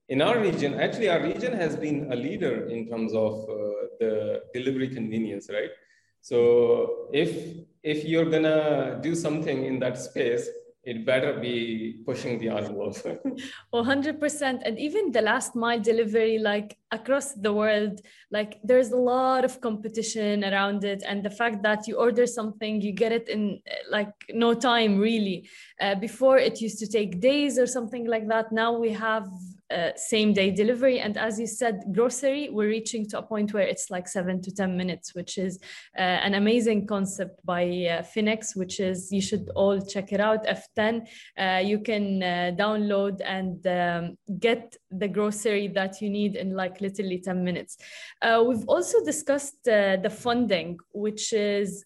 in 0.09 0.21
our 0.21 0.39
region, 0.39 0.79
actually 0.79 1.09
our 1.09 1.21
region 1.21 1.53
has 1.53 1.75
been 1.75 2.11
a 2.11 2.15
leader 2.15 2.67
in 2.67 2.87
terms 2.89 3.13
of 3.13 3.33
uh, 3.43 3.55
the 3.99 4.43
delivery 4.53 4.89
convenience, 4.89 5.49
right? 5.49 5.69
So 6.21 7.07
if, 7.13 7.57
if 7.81 8.03
you're 8.05 8.29
gonna 8.29 8.99
do 9.01 9.15
something 9.15 9.65
in 9.65 9.79
that 9.79 9.97
space, 9.97 10.47
it 10.84 11.06
better 11.06 11.39
be 11.39 12.02
pushing 12.06 12.39
the 12.39 12.50
envelope. 12.50 12.96
100%. 13.74 14.62
And 14.65 14.80
even 14.80 15.12
the 15.12 15.22
last 15.22 15.56
mile 15.56 15.80
delivery, 15.80 16.39
like 16.39 16.76
across 16.91 17.34
the 17.34 17.54
world, 17.54 18.02
like 18.32 18.60
there's 18.63 18.91
a 18.91 18.98
lot 18.98 19.46
of 19.46 19.62
competition 19.62 20.44
around 20.44 20.84
it. 20.84 21.04
And 21.08 21.24
the 21.24 21.30
fact 21.30 21.62
that 21.63 21.88
you 21.88 21.98
order 21.98 22.26
something, 22.26 22.82
you 22.82 22.94
get 22.94 23.12
it 23.12 23.30
in 23.30 23.62
like 23.91 24.12
no 24.30 24.56
time, 24.56 24.98
really. 24.98 25.48
Uh, 25.80 25.96
before 25.96 26.39
it 26.39 26.62
used 26.62 26.80
to 26.80 26.88
take 26.88 27.22
days 27.22 27.60
or 27.60 27.67
something 27.67 28.08
like 28.08 28.28
that. 28.30 28.52
Now 28.52 28.72
we 28.78 28.91
have 28.91 29.28
uh, 29.71 29.91
same 29.95 30.34
day 30.34 30.51
delivery. 30.51 30.99
And 30.99 31.17
as 31.17 31.39
you 31.39 31.47
said, 31.47 31.84
grocery, 31.93 32.49
we're 32.51 32.67
reaching 32.67 33.07
to 33.10 33.19
a 33.19 33.21
point 33.21 33.53
where 33.53 33.63
it's 33.63 33.89
like 33.89 34.07
seven 34.07 34.41
to 34.41 34.53
10 34.53 34.75
minutes, 34.75 35.15
which 35.15 35.38
is 35.38 35.60
uh, 35.97 36.01
an 36.01 36.34
amazing 36.34 36.88
concept 36.88 37.45
by 37.45 37.63
uh, 37.86 38.03
Phoenix, 38.03 38.55
which 38.55 38.79
is 38.79 39.12
you 39.12 39.21
should 39.21 39.49
all 39.55 39.79
check 39.79 40.12
it 40.12 40.19
out. 40.19 40.45
F10, 40.45 41.07
uh, 41.38 41.62
you 41.63 41.79
can 41.79 42.21
uh, 42.21 42.51
download 42.57 43.21
and 43.23 43.65
um, 43.67 44.17
get 44.39 44.75
the 44.91 45.07
grocery 45.07 45.67
that 45.69 46.01
you 46.01 46.10
need 46.10 46.36
in 46.36 46.55
like 46.55 46.81
literally 46.81 47.19
10 47.19 47.43
minutes. 47.43 47.77
We've 48.21 48.67
also 48.67 49.03
discussed 49.03 49.63
the 49.63 50.13
funding, 50.13 50.77
which 50.93 51.34
is 51.34 51.84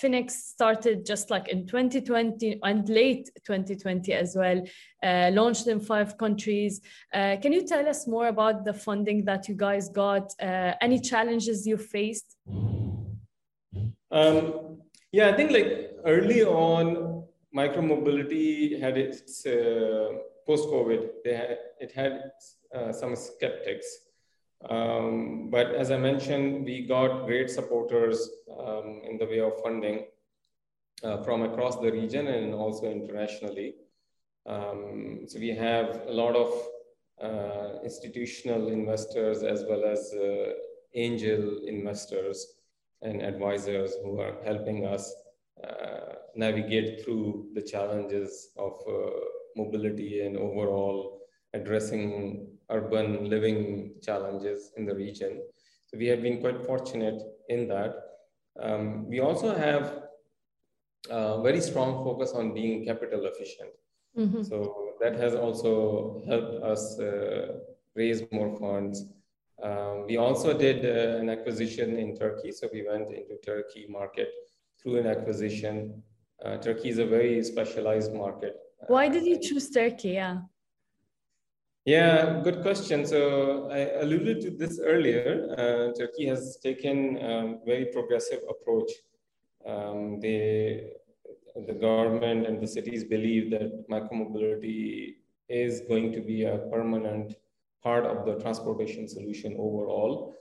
Phoenix 0.00 0.34
started 0.34 1.06
just 1.06 1.30
like 1.30 1.48
in 1.48 1.66
2020 1.66 2.60
and 2.62 2.88
late 2.88 3.30
2020 3.46 4.12
as 4.12 4.36
well, 4.36 4.62
launched 5.02 5.68
in 5.68 5.80
five 5.80 6.18
countries. 6.18 6.80
Uh, 7.12 7.27
can 7.36 7.52
you 7.52 7.66
tell 7.66 7.88
us 7.88 8.06
more 8.06 8.28
about 8.28 8.64
the 8.64 8.72
funding 8.72 9.24
that 9.24 9.48
you 9.48 9.54
guys 9.54 9.88
got? 9.88 10.32
Uh, 10.40 10.72
any 10.80 10.98
challenges 11.00 11.66
you 11.66 11.76
faced? 11.76 12.36
Um, 14.10 14.78
yeah, 15.12 15.28
I 15.28 15.36
think 15.36 15.50
like 15.50 15.90
early 16.04 16.44
on, 16.44 17.24
micromobility 17.54 18.80
had 18.80 18.96
its 18.96 19.44
uh, 19.46 20.08
post-COVID. 20.46 21.08
They 21.24 21.34
had, 21.34 21.58
it 21.80 21.92
had 21.92 22.30
uh, 22.74 22.92
some 22.92 23.16
skeptics, 23.16 23.86
um, 24.68 25.50
but 25.50 25.74
as 25.74 25.90
I 25.90 25.98
mentioned, 25.98 26.64
we 26.64 26.86
got 26.86 27.26
great 27.26 27.50
supporters 27.50 28.28
um, 28.58 29.02
in 29.08 29.16
the 29.18 29.26
way 29.26 29.40
of 29.40 29.60
funding 29.62 30.06
uh, 31.04 31.22
from 31.22 31.42
across 31.42 31.76
the 31.76 31.90
region 31.92 32.26
and 32.26 32.54
also 32.54 32.90
internationally. 32.90 33.74
Um, 34.46 35.24
so 35.26 35.38
we 35.38 35.50
have 35.50 36.02
a 36.08 36.12
lot 36.12 36.34
of 36.34 36.48
uh, 36.48 36.77
institutional 37.84 38.68
investors 38.68 39.42
as 39.42 39.64
well 39.68 39.84
as 39.84 40.12
uh, 40.14 40.52
angel 40.94 41.60
investors 41.66 42.46
and 43.02 43.22
advisors 43.22 43.94
who 44.02 44.20
are 44.20 44.36
helping 44.44 44.86
us 44.86 45.14
uh, 45.64 46.14
navigate 46.34 47.04
through 47.04 47.48
the 47.54 47.62
challenges 47.62 48.50
of 48.56 48.72
mobility 49.56 50.20
and 50.24 50.36
overall 50.36 51.20
addressing 51.54 52.46
urban 52.70 53.28
living 53.28 53.94
challenges 54.02 54.72
in 54.76 54.84
the 54.84 54.94
region. 54.94 55.42
So 55.86 55.98
we 55.98 56.06
have 56.06 56.22
been 56.22 56.40
quite 56.40 56.64
fortunate 56.66 57.20
in 57.48 57.68
that. 57.68 57.94
Um, 58.60 59.08
we 59.08 59.20
also 59.20 59.54
have 59.54 60.02
a 61.10 61.42
very 61.42 61.60
strong 61.60 62.04
focus 62.04 62.32
on 62.32 62.54
being 62.54 62.84
capital 62.84 63.24
efficient. 63.26 63.70
Mm-hmm. 64.18 64.42
So 64.42 64.94
that 65.00 65.14
has 65.14 65.34
also 65.34 66.22
helped 66.26 66.62
us 66.62 66.98
uh, 66.98 67.58
raise 67.94 68.22
more 68.32 68.56
funds. 68.58 69.06
Um, 69.62 70.06
we 70.06 70.16
also 70.16 70.56
did 70.56 70.84
uh, 70.84 71.18
an 71.18 71.28
acquisition 71.30 71.96
in 71.96 72.16
Turkey. 72.16 72.52
So 72.52 72.68
we 72.72 72.86
went 72.86 73.08
into 73.14 73.36
Turkey 73.44 73.86
market 73.88 74.30
through 74.80 74.96
an 74.98 75.06
acquisition. 75.06 76.02
Uh, 76.44 76.56
Turkey 76.58 76.90
is 76.90 76.98
a 76.98 77.06
very 77.06 77.42
specialized 77.42 78.12
market. 78.12 78.56
Why 78.86 79.08
did 79.08 79.24
you 79.24 79.40
choose 79.40 79.70
Turkey? 79.70 80.10
Yeah. 80.10 80.38
Yeah, 81.84 82.40
good 82.44 82.60
question. 82.62 83.06
So 83.06 83.68
I 83.70 84.02
alluded 84.02 84.40
to 84.42 84.50
this 84.50 84.78
earlier. 84.78 85.54
Uh, 85.56 85.98
Turkey 85.98 86.26
has 86.26 86.58
taken 86.62 87.16
a 87.16 87.58
very 87.64 87.86
progressive 87.86 88.40
approach. 88.48 88.90
Um, 89.66 90.20
they 90.20 90.90
the 91.66 91.72
government 91.72 92.46
and 92.46 92.60
the 92.60 92.66
cities 92.66 93.04
believe 93.04 93.50
that 93.50 93.88
micromobility 93.88 95.16
is 95.48 95.80
going 95.88 96.12
to 96.12 96.20
be 96.20 96.44
a 96.44 96.58
permanent 96.70 97.34
part 97.82 98.04
of 98.04 98.26
the 98.26 98.34
transportation 98.42 99.08
solution 99.08 99.56
overall, 99.58 100.34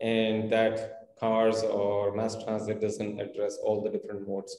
and 0.00 0.50
that 0.52 1.16
cars 1.18 1.62
or 1.62 2.14
mass 2.14 2.42
transit 2.44 2.80
doesn't 2.80 3.20
address 3.20 3.58
all 3.62 3.82
the 3.82 3.90
different 3.90 4.26
modes. 4.28 4.56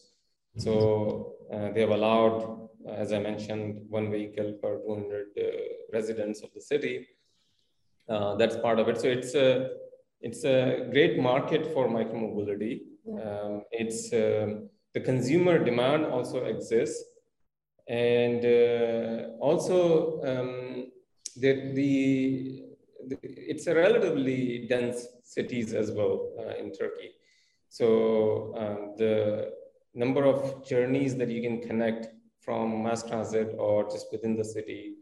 So 0.57 1.33
uh, 1.51 1.71
they 1.71 1.81
have 1.81 1.89
allowed, 1.89 2.69
as 2.87 3.11
I 3.11 3.19
mentioned, 3.19 3.81
one 3.89 4.11
vehicle 4.11 4.53
per 4.61 4.77
200 4.79 5.27
uh, 5.37 5.43
residents 5.91 6.41
of 6.41 6.53
the 6.53 6.61
city. 6.61 7.07
Uh, 8.07 8.35
that's 8.35 8.57
part 8.57 8.79
of 8.79 8.87
it. 8.89 8.99
So 8.99 9.07
it's 9.07 9.33
a 9.35 9.71
it's 10.21 10.45
a 10.45 10.87
great 10.91 11.19
market 11.19 11.73
for 11.73 11.87
micromobility. 11.87 12.81
Um, 13.07 13.63
it's 13.71 14.13
um, 14.13 14.69
the 14.93 15.01
consumer 15.01 15.63
demand 15.63 16.05
also 16.05 16.45
exists. 16.45 17.03
And 17.87 18.45
uh, 18.45 19.29
also, 19.39 20.21
um, 20.23 20.91
the, 21.35 21.73
the, 21.73 22.63
the, 23.07 23.17
it's 23.23 23.67
a 23.67 23.75
relatively 23.75 24.65
dense 24.69 25.07
cities 25.23 25.73
as 25.73 25.91
well 25.91 26.31
uh, 26.39 26.55
in 26.55 26.71
Turkey. 26.71 27.11
So 27.69 28.53
um, 28.57 28.93
the 28.97 29.51
number 29.95 30.25
of 30.25 30.65
journeys 30.65 31.15
that 31.17 31.29
you 31.29 31.41
can 31.41 31.61
connect 31.61 32.07
from 32.39 32.83
mass 32.83 33.03
transit 33.03 33.55
or 33.57 33.89
just 33.89 34.07
within 34.11 34.35
the 34.35 34.43
city 34.43 34.95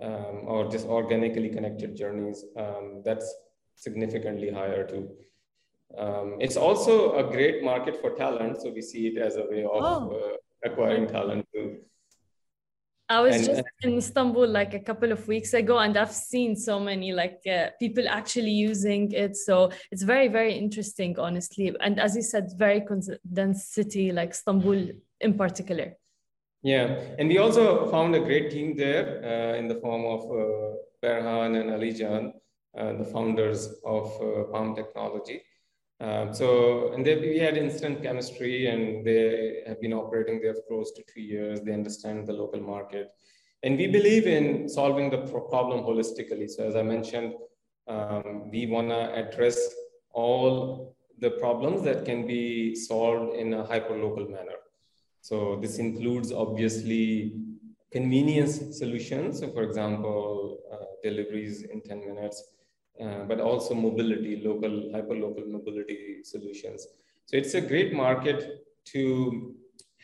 um, 0.00 0.42
or 0.46 0.68
just 0.70 0.86
organically 0.86 1.48
connected 1.48 1.96
journeys, 1.96 2.44
um, 2.56 3.02
that's 3.04 3.32
significantly 3.74 4.50
higher 4.50 4.86
too. 4.86 5.10
Um, 5.96 6.36
it's 6.40 6.56
also 6.56 7.16
a 7.16 7.30
great 7.30 7.62
market 7.62 8.00
for 8.00 8.10
talent, 8.10 8.62
so 8.62 8.70
we 8.70 8.82
see 8.82 9.06
it 9.08 9.18
as 9.18 9.36
a 9.36 9.46
way 9.48 9.62
of 9.64 9.82
oh. 9.82 10.10
uh, 10.10 10.68
acquiring 10.68 11.06
talent 11.06 11.46
too. 11.54 11.78
I 13.08 13.20
was 13.20 13.36
and, 13.36 13.44
just 13.44 13.62
in 13.82 13.98
Istanbul 13.98 14.48
like 14.48 14.72
a 14.72 14.80
couple 14.80 15.12
of 15.12 15.28
weeks 15.28 15.52
ago, 15.52 15.78
and 15.78 15.96
I've 15.96 16.10
seen 16.10 16.56
so 16.56 16.80
many 16.80 17.12
like 17.12 17.40
uh, 17.46 17.68
people 17.78 18.08
actually 18.08 18.50
using 18.50 19.12
it. 19.12 19.36
So 19.36 19.70
it's 19.90 20.02
very, 20.02 20.28
very 20.28 20.54
interesting, 20.54 21.18
honestly. 21.18 21.74
And 21.80 22.00
as 22.00 22.16
you 22.16 22.22
said, 22.22 22.50
very 22.56 22.82
dense 23.30 23.66
city 23.66 24.10
like 24.10 24.30
Istanbul 24.30 24.88
in 25.20 25.34
particular. 25.34 25.96
Yeah, 26.62 26.98
and 27.18 27.28
we 27.28 27.36
also 27.36 27.90
found 27.90 28.14
a 28.14 28.20
great 28.20 28.50
team 28.50 28.74
there 28.74 29.20
uh, 29.22 29.58
in 29.58 29.68
the 29.68 29.74
form 29.74 30.06
of 30.06 30.20
uh, 30.30 30.76
Berhan 31.02 31.60
and 31.60 31.70
Alijan, 31.70 32.32
uh, 32.78 32.94
the 32.94 33.04
founders 33.04 33.68
of 33.84 34.06
uh, 34.22 34.44
Palm 34.44 34.74
Technology. 34.74 35.42
Um, 36.00 36.34
so, 36.34 36.92
and 36.92 37.06
they, 37.06 37.16
we 37.16 37.38
had 37.38 37.56
instant 37.56 38.02
chemistry 38.02 38.66
and 38.66 39.06
they 39.06 39.62
have 39.66 39.80
been 39.80 39.92
operating 39.92 40.40
there 40.40 40.54
for 40.54 40.62
close 40.68 40.92
to 40.92 41.02
two 41.12 41.20
years. 41.20 41.60
They 41.60 41.72
understand 41.72 42.26
the 42.26 42.32
local 42.32 42.60
market. 42.60 43.10
And 43.62 43.78
we 43.78 43.86
believe 43.86 44.26
in 44.26 44.68
solving 44.68 45.10
the 45.10 45.18
problem 45.18 45.84
holistically. 45.84 46.50
So 46.50 46.64
as 46.64 46.76
I 46.76 46.82
mentioned, 46.82 47.34
um, 47.86 48.50
we 48.50 48.66
want 48.66 48.88
to 48.88 49.14
address 49.14 49.58
all 50.12 50.94
the 51.20 51.30
problems 51.30 51.82
that 51.82 52.04
can 52.04 52.26
be 52.26 52.74
solved 52.74 53.36
in 53.36 53.54
a 53.54 53.64
hyper-local 53.64 54.28
manner. 54.28 54.58
So 55.20 55.58
this 55.60 55.78
includes 55.78 56.32
obviously 56.32 57.40
convenience 57.92 58.76
solutions. 58.76 59.40
So 59.40 59.50
for 59.52 59.62
example, 59.62 60.58
uh, 60.70 60.84
deliveries 61.02 61.62
in 61.62 61.80
10 61.80 62.00
minutes, 62.00 62.42
uh, 63.00 63.24
but 63.24 63.40
also 63.40 63.74
mobility, 63.74 64.42
local, 64.44 64.90
hyper-local 64.92 65.44
mobility 65.46 66.22
solutions. 66.22 66.86
So 67.26 67.36
it's 67.36 67.54
a 67.54 67.60
great 67.60 67.92
market 67.92 68.64
to 68.92 69.54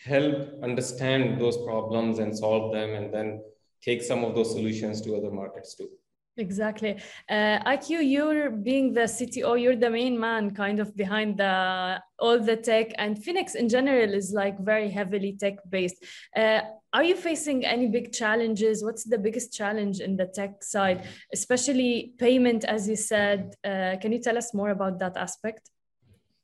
help 0.04 0.62
understand 0.62 1.40
those 1.40 1.58
problems 1.58 2.18
and 2.18 2.36
solve 2.36 2.72
them 2.72 2.94
and 2.94 3.12
then 3.12 3.42
take 3.82 4.02
some 4.02 4.24
of 4.24 4.34
those 4.34 4.50
solutions 4.52 5.00
to 5.02 5.16
other 5.16 5.30
markets 5.30 5.74
too. 5.74 5.88
Exactly. 6.36 6.96
Uh, 7.28 7.58
IQ, 7.66 8.08
you're 8.08 8.50
being 8.50 8.94
the 8.94 9.02
CTO, 9.02 9.60
you're 9.60 9.76
the 9.76 9.90
main 9.90 10.18
man 10.18 10.52
kind 10.52 10.80
of 10.80 10.96
behind 10.96 11.36
the 11.36 12.00
all 12.18 12.38
the 12.38 12.56
tech 12.56 12.92
and 12.98 13.22
Phoenix 13.22 13.54
in 13.54 13.68
general 13.68 14.14
is 14.14 14.32
like 14.32 14.58
very 14.60 14.88
heavily 14.88 15.36
tech 15.38 15.56
based. 15.68 15.96
Uh, 16.34 16.60
are 16.92 17.04
you 17.04 17.14
facing 17.14 17.64
any 17.64 17.86
big 17.86 18.12
challenges? 18.12 18.82
What's 18.82 19.04
the 19.04 19.18
biggest 19.18 19.52
challenge 19.52 20.00
in 20.00 20.16
the 20.16 20.26
tech 20.26 20.64
side, 20.64 21.06
especially 21.32 22.14
payment, 22.18 22.64
as 22.64 22.88
you 22.88 22.96
said? 22.96 23.54
Uh, 23.64 23.96
can 24.00 24.12
you 24.12 24.18
tell 24.18 24.36
us 24.36 24.52
more 24.52 24.70
about 24.70 24.98
that 24.98 25.16
aspect? 25.16 25.70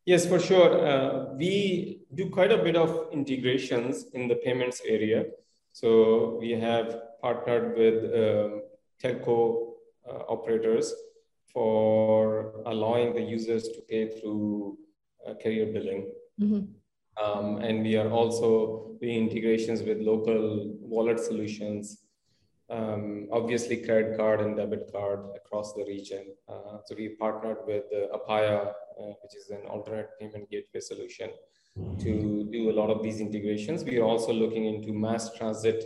Yes, 0.04 0.24
for 0.24 0.38
sure. 0.38 0.86
Uh, 0.86 1.34
we 1.34 2.02
do 2.14 2.30
quite 2.30 2.52
a 2.52 2.58
bit 2.58 2.76
of 2.76 3.08
integrations 3.12 4.06
in 4.14 4.28
the 4.28 4.36
payments 4.36 4.80
area. 4.86 5.24
So 5.72 6.38
we 6.40 6.52
have 6.52 6.96
partnered 7.20 7.76
with 7.76 8.04
um, 8.04 8.62
telco 9.02 9.72
uh, 10.08 10.18
operators 10.28 10.94
for 11.52 12.62
allowing 12.66 13.14
the 13.14 13.20
users 13.20 13.64
to 13.64 13.80
pay 13.88 14.20
through 14.20 14.78
uh, 15.26 15.34
carrier 15.42 15.66
billing. 15.72 16.12
Mm-hmm. 16.40 16.66
Um, 17.22 17.58
and 17.58 17.82
we 17.82 17.96
are 17.96 18.10
also 18.10 18.96
doing 19.00 19.28
integrations 19.28 19.82
with 19.82 19.98
local 20.00 20.76
wallet 20.80 21.18
solutions, 21.18 22.02
um, 22.68 23.28
obviously 23.32 23.78
credit 23.78 24.16
card 24.16 24.40
and 24.40 24.56
debit 24.56 24.90
card 24.92 25.20
across 25.34 25.72
the 25.74 25.84
region. 25.84 26.34
Uh, 26.48 26.78
so 26.84 26.94
we 26.96 27.10
partnered 27.10 27.58
with 27.66 27.84
uh, 27.94 28.16
Apaya, 28.16 28.68
uh, 28.68 29.12
which 29.22 29.34
is 29.36 29.50
an 29.50 29.62
alternate 29.68 30.10
payment 30.20 30.50
gateway 30.50 30.80
solution, 30.80 31.30
to 31.98 32.48
do 32.50 32.70
a 32.70 32.74
lot 32.74 32.90
of 32.90 33.02
these 33.02 33.20
integrations. 33.20 33.84
We 33.84 33.98
are 33.98 34.04
also 34.04 34.32
looking 34.32 34.66
into 34.66 34.92
mass 34.92 35.32
transit 35.34 35.84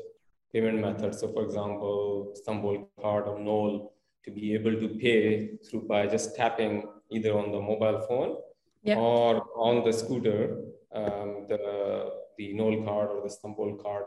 payment 0.52 0.80
methods. 0.80 1.20
So, 1.20 1.32
for 1.32 1.44
example, 1.44 2.32
Istanbul 2.32 2.88
card 3.00 3.28
or 3.28 3.38
NOL 3.38 3.92
to 4.24 4.30
be 4.30 4.54
able 4.54 4.72
to 4.72 4.88
pay 4.88 5.56
through 5.68 5.86
by 5.88 6.06
just 6.06 6.36
tapping 6.36 6.84
either 7.10 7.36
on 7.36 7.50
the 7.52 7.60
mobile 7.60 8.00
phone 8.08 8.36
yep. 8.82 8.98
or 8.98 9.46
on 9.56 9.84
the 9.84 9.92
scooter, 9.92 10.58
um, 10.92 11.46
the 11.48 12.12
the 12.36 12.52
Nol 12.54 12.84
card 12.84 13.10
or 13.10 13.20
the 13.20 13.26
Istanbul 13.26 13.76
card 13.76 14.04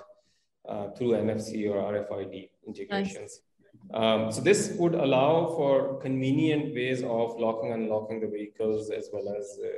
uh, 0.67 0.89
through 0.91 1.12
NFC 1.12 1.69
or 1.69 1.78
RFID 1.93 2.50
integrations. 2.67 3.15
Nice. 3.19 3.41
Um, 3.93 4.32
so 4.32 4.41
this 4.41 4.76
would 4.78 4.96
allow 4.96 5.48
for 5.56 6.00
convenient 6.00 6.74
ways 6.74 7.04
of 7.04 7.39
locking 7.39 7.74
and 7.74 7.84
unlocking 7.84 8.22
the 8.22 8.28
vehicles 8.28 8.89
as 8.89 9.10
well 9.12 9.28
as 9.38 9.60
uh, 9.63 9.69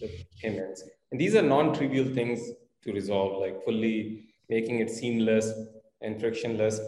the 0.00 0.10
payments. 0.40 0.82
And 1.10 1.20
these 1.20 1.34
are 1.34 1.42
non-trivial 1.42 2.14
things 2.14 2.40
to 2.82 2.92
resolve, 2.92 3.40
like 3.40 3.64
fully 3.64 4.24
making 4.48 4.80
it 4.80 4.90
seamless 4.90 5.52
and 6.02 6.20
frictionless, 6.20 6.80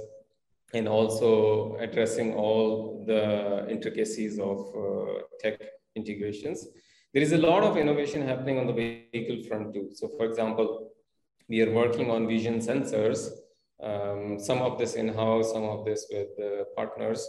and 0.75 0.89
also 0.89 1.77
addressing 1.77 2.35
all 2.35 3.05
the 3.07 3.67
intricacies 3.71 4.39
of 4.39 4.59
uh, 4.77 5.21
tech 5.41 5.61
integrations. 5.95 6.67
There 7.13 7.23
is 7.23 7.33
a 7.33 7.39
lot 7.39 7.63
of 7.63 7.77
innovation 7.77 8.23
happening 8.23 8.59
on 8.59 8.67
the 8.67 8.73
vehicle 8.73 9.43
front 9.49 9.73
too. 9.73 9.91
So, 9.95 10.09
for 10.17 10.27
example, 10.27 10.91
we 11.49 11.63
are 11.63 11.73
working 11.73 12.11
on 12.11 12.27
vision 12.27 12.59
sensors, 12.59 13.31
um, 13.83 14.39
some 14.39 14.61
of 14.63 14.79
this 14.79 14.95
in-house, 14.95 15.53
some 15.53 15.65
of 15.65 15.85
this 15.85 16.07
with 16.11 16.29
uh, 16.39 16.65
partners, 16.77 17.27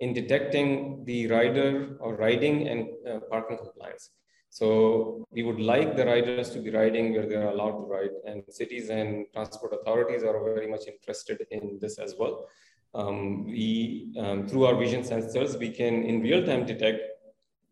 in 0.00 0.12
detecting 0.12 1.04
the 1.04 1.26
rider 1.26 1.96
or 2.00 2.16
riding 2.16 2.68
and 2.68 2.88
uh, 3.08 3.20
parking 3.30 3.58
compliance. 3.58 4.10
So 4.50 5.26
we 5.30 5.42
would 5.42 5.60
like 5.60 5.96
the 5.96 6.06
riders 6.06 6.50
to 6.50 6.60
be 6.60 6.70
riding 6.70 7.12
where 7.12 7.26
they're 7.26 7.48
allowed 7.48 7.72
to 7.72 7.86
ride, 7.86 8.10
and 8.26 8.42
cities 8.48 8.88
and 8.88 9.26
transport 9.34 9.74
authorities 9.74 10.22
are 10.22 10.42
very 10.42 10.68
much 10.68 10.86
interested 10.86 11.46
in 11.50 11.78
this 11.80 11.98
as 11.98 12.14
well. 12.18 12.48
Um, 12.94 13.44
we, 13.44 14.14
um, 14.18 14.48
through 14.48 14.64
our 14.64 14.74
vision 14.74 15.02
sensors, 15.02 15.58
we 15.58 15.70
can 15.70 16.02
in 16.04 16.22
real 16.22 16.44
time 16.46 16.64
detect 16.64 17.02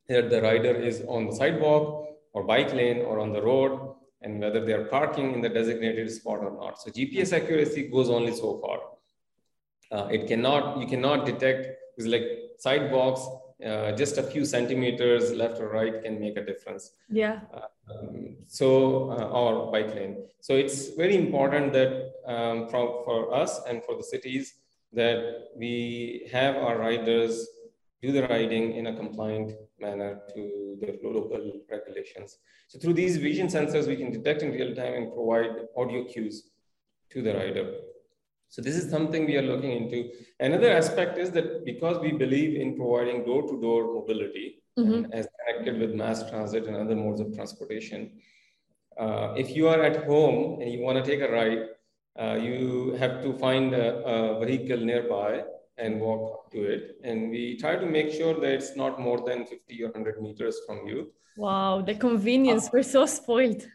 that 0.08 0.30
the 0.30 0.40
rider 0.42 0.74
is 0.74 1.02
on 1.08 1.26
the 1.26 1.34
sidewalk 1.34 2.08
or 2.32 2.44
bike 2.44 2.72
lane 2.72 2.98
or 3.02 3.18
on 3.20 3.32
the 3.32 3.42
road 3.42 3.94
and 4.22 4.40
whether 4.40 4.64
they 4.64 4.72
are 4.72 4.84
parking 4.84 5.34
in 5.34 5.40
the 5.40 5.48
designated 5.48 6.10
spot 6.10 6.38
or 6.38 6.52
not. 6.52 6.80
So 6.80 6.90
GPS 6.90 7.32
accuracy 7.32 7.88
goes 7.88 8.08
only 8.10 8.34
so 8.34 8.58
far. 8.58 8.78
Uh, 9.90 10.08
it 10.08 10.26
cannot, 10.26 10.78
you 10.80 10.86
cannot 10.86 11.26
detect, 11.26 11.68
it's 11.96 12.06
like 12.06 12.26
sidewalks, 12.58 13.22
uh, 13.64 13.92
just 13.92 14.18
a 14.18 14.22
few 14.22 14.44
centimeters 14.44 15.32
left 15.32 15.60
or 15.60 15.68
right 15.68 16.02
can 16.02 16.20
make 16.20 16.36
a 16.36 16.44
difference. 16.44 16.92
Yeah. 17.08 17.40
Um, 17.54 18.36
so, 18.46 19.10
uh, 19.12 19.28
or 19.28 19.70
bike 19.72 19.94
lane. 19.94 20.24
So 20.40 20.54
it's 20.54 20.90
very 20.90 21.16
important 21.16 21.72
that 21.72 22.12
um, 22.26 22.68
for, 22.68 23.02
for 23.04 23.34
us 23.34 23.60
and 23.68 23.82
for 23.84 23.96
the 23.96 24.02
cities 24.02 24.54
that 24.92 25.48
we 25.56 26.28
have 26.32 26.56
our 26.56 26.78
riders 26.78 27.46
do 28.02 28.12
the 28.12 28.26
riding 28.28 28.74
in 28.74 28.88
a 28.88 28.96
compliant 28.96 29.52
manner 29.80 30.20
to 30.34 30.76
the 30.80 30.98
local 31.02 31.60
regulations. 31.70 32.38
So 32.68 32.78
through 32.78 32.94
these 32.94 33.16
vision 33.16 33.48
sensors, 33.48 33.86
we 33.86 33.96
can 33.96 34.10
detect 34.10 34.42
in 34.42 34.52
real 34.52 34.74
time 34.74 34.94
and 34.94 35.12
provide 35.12 35.50
audio 35.76 36.04
cues 36.04 36.50
to 37.10 37.22
the 37.22 37.34
rider. 37.34 37.74
So 38.48 38.62
this 38.62 38.76
is 38.76 38.90
something 38.90 39.26
we 39.26 39.36
are 39.36 39.42
looking 39.42 39.72
into. 39.72 40.10
Another 40.40 40.72
aspect 40.72 41.18
is 41.18 41.30
that 41.32 41.64
because 41.64 41.98
we 41.98 42.12
believe 42.12 42.60
in 42.60 42.76
providing 42.76 43.24
door-to-door 43.24 43.94
mobility 43.94 44.62
mm-hmm. 44.78 45.12
as 45.12 45.28
connected 45.38 45.80
with 45.80 45.94
mass 45.94 46.28
transit 46.30 46.66
and 46.66 46.76
other 46.76 46.96
modes 46.96 47.20
of 47.20 47.34
transportation, 47.34 48.12
uh, 48.98 49.34
if 49.36 49.54
you 49.54 49.68
are 49.68 49.82
at 49.82 50.06
home 50.06 50.60
and 50.60 50.72
you 50.72 50.80
want 50.80 51.02
to 51.02 51.10
take 51.10 51.20
a 51.20 51.30
ride, 51.30 51.66
uh, 52.18 52.34
you 52.36 52.96
have 52.98 53.22
to 53.22 53.34
find 53.34 53.74
a, 53.74 54.02
a 54.04 54.46
vehicle 54.46 54.78
nearby 54.78 55.42
and 55.78 56.00
walk 56.00 56.32
up 56.32 56.52
to 56.52 56.62
it. 56.62 56.96
And 57.04 57.30
we 57.30 57.56
try 57.58 57.76
to 57.76 57.86
make 57.86 58.10
sure 58.10 58.34
that 58.34 58.52
it's 58.52 58.76
not 58.76 59.00
more 59.00 59.20
than 59.26 59.46
50 59.46 59.82
or 59.84 59.90
100 59.90 60.22
meters 60.22 60.60
from 60.66 60.86
you. 60.86 61.12
Wow, 61.36 61.82
the 61.82 61.94
convenience. 61.94 62.66
Uh, 62.66 62.70
We're 62.74 62.82
so 62.82 63.06
spoiled. 63.06 63.66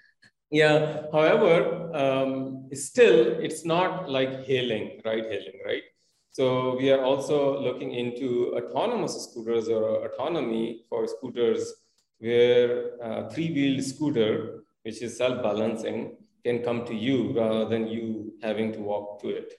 Yeah. 0.49 1.03
However, 1.13 1.95
um, 1.95 2.69
still, 2.73 3.39
it's 3.39 3.63
not 3.63 4.09
like 4.09 4.45
hailing, 4.45 5.01
right? 5.05 5.23
Hailing, 5.23 5.59
right? 5.65 5.83
So 6.31 6.77
we 6.77 6.91
are 6.91 7.03
also 7.03 7.59
looking 7.59 7.93
into 7.93 8.53
autonomous 8.55 9.29
scooters 9.29 9.69
or 9.69 10.05
autonomy 10.05 10.85
for 10.89 11.07
scooters 11.07 11.73
where 12.19 12.91
uh, 13.03 13.29
three-wheeled 13.29 13.83
scooter, 13.83 14.63
which 14.83 15.01
is 15.01 15.17
self-balancing, 15.17 16.15
can 16.45 16.63
come 16.63 16.85
to 16.85 16.95
you 16.95 17.33
rather 17.37 17.65
than 17.65 17.87
you 17.87 18.33
having 18.41 18.71
to 18.73 18.79
walk 18.79 19.21
to 19.21 19.29
it. 19.29 19.53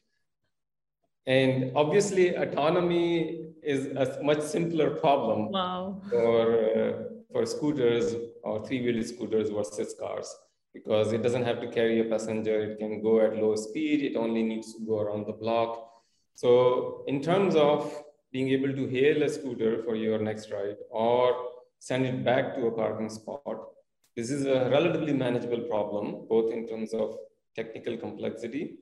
And 1.26 1.72
obviously, 1.76 2.34
autonomy 2.34 3.46
is 3.62 3.86
a 3.86 4.22
much 4.22 4.40
simpler 4.40 4.90
problem 4.90 5.50
wow. 5.52 6.00
for, 6.10 6.64
uh, 6.74 6.92
for 7.30 7.46
scooters 7.46 8.14
or 8.42 8.66
three-wheeled 8.66 9.06
scooters 9.06 9.50
versus 9.50 9.94
cars 9.98 10.34
because 10.74 11.12
it 11.12 11.22
doesn't 11.22 11.44
have 11.44 11.60
to 11.60 11.68
carry 11.68 12.00
a 12.00 12.04
passenger. 12.04 12.72
It 12.72 12.78
can 12.78 13.02
go 13.02 13.20
at 13.20 13.36
low 13.36 13.54
speed. 13.54 14.02
It 14.02 14.16
only 14.16 14.42
needs 14.42 14.74
to 14.74 14.80
go 14.84 15.00
around 15.00 15.26
the 15.26 15.32
block. 15.32 15.90
So 16.34 17.04
in 17.06 17.22
terms 17.22 17.54
of 17.54 18.02
being 18.32 18.48
able 18.48 18.74
to 18.74 18.88
hail 18.88 19.22
a 19.22 19.28
scooter 19.28 19.82
for 19.84 19.94
your 19.94 20.18
next 20.18 20.50
ride 20.50 20.76
or 20.90 21.36
send 21.78 22.06
it 22.06 22.24
back 22.24 22.56
to 22.56 22.66
a 22.66 22.72
parking 22.72 23.10
spot, 23.10 23.68
this 24.16 24.30
is 24.30 24.44
a 24.44 24.68
relatively 24.70 25.12
manageable 25.12 25.60
problem, 25.60 26.26
both 26.28 26.52
in 26.52 26.66
terms 26.66 26.92
of 26.94 27.16
technical 27.54 27.96
complexity 27.96 28.78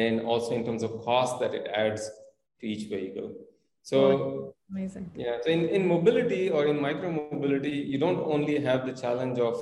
and 0.00 0.20
also 0.32 0.50
in 0.58 0.64
terms 0.68 0.82
of 0.86 0.92
cost 1.08 1.40
that 1.40 1.54
it 1.60 1.66
adds 1.82 2.10
to 2.60 2.66
each 2.72 2.84
vehicle. 2.94 3.30
So 3.82 4.54
amazing. 4.70 5.10
Yeah. 5.14 5.36
So 5.42 5.50
in, 5.50 5.68
in 5.68 5.86
mobility 5.86 6.44
or 6.50 6.66
in 6.66 6.80
micro 6.80 7.10
mobility, 7.12 7.76
you 7.92 7.98
don't 7.98 8.20
only 8.34 8.58
have 8.68 8.86
the 8.86 8.94
challenge 9.02 9.38
of 9.38 9.56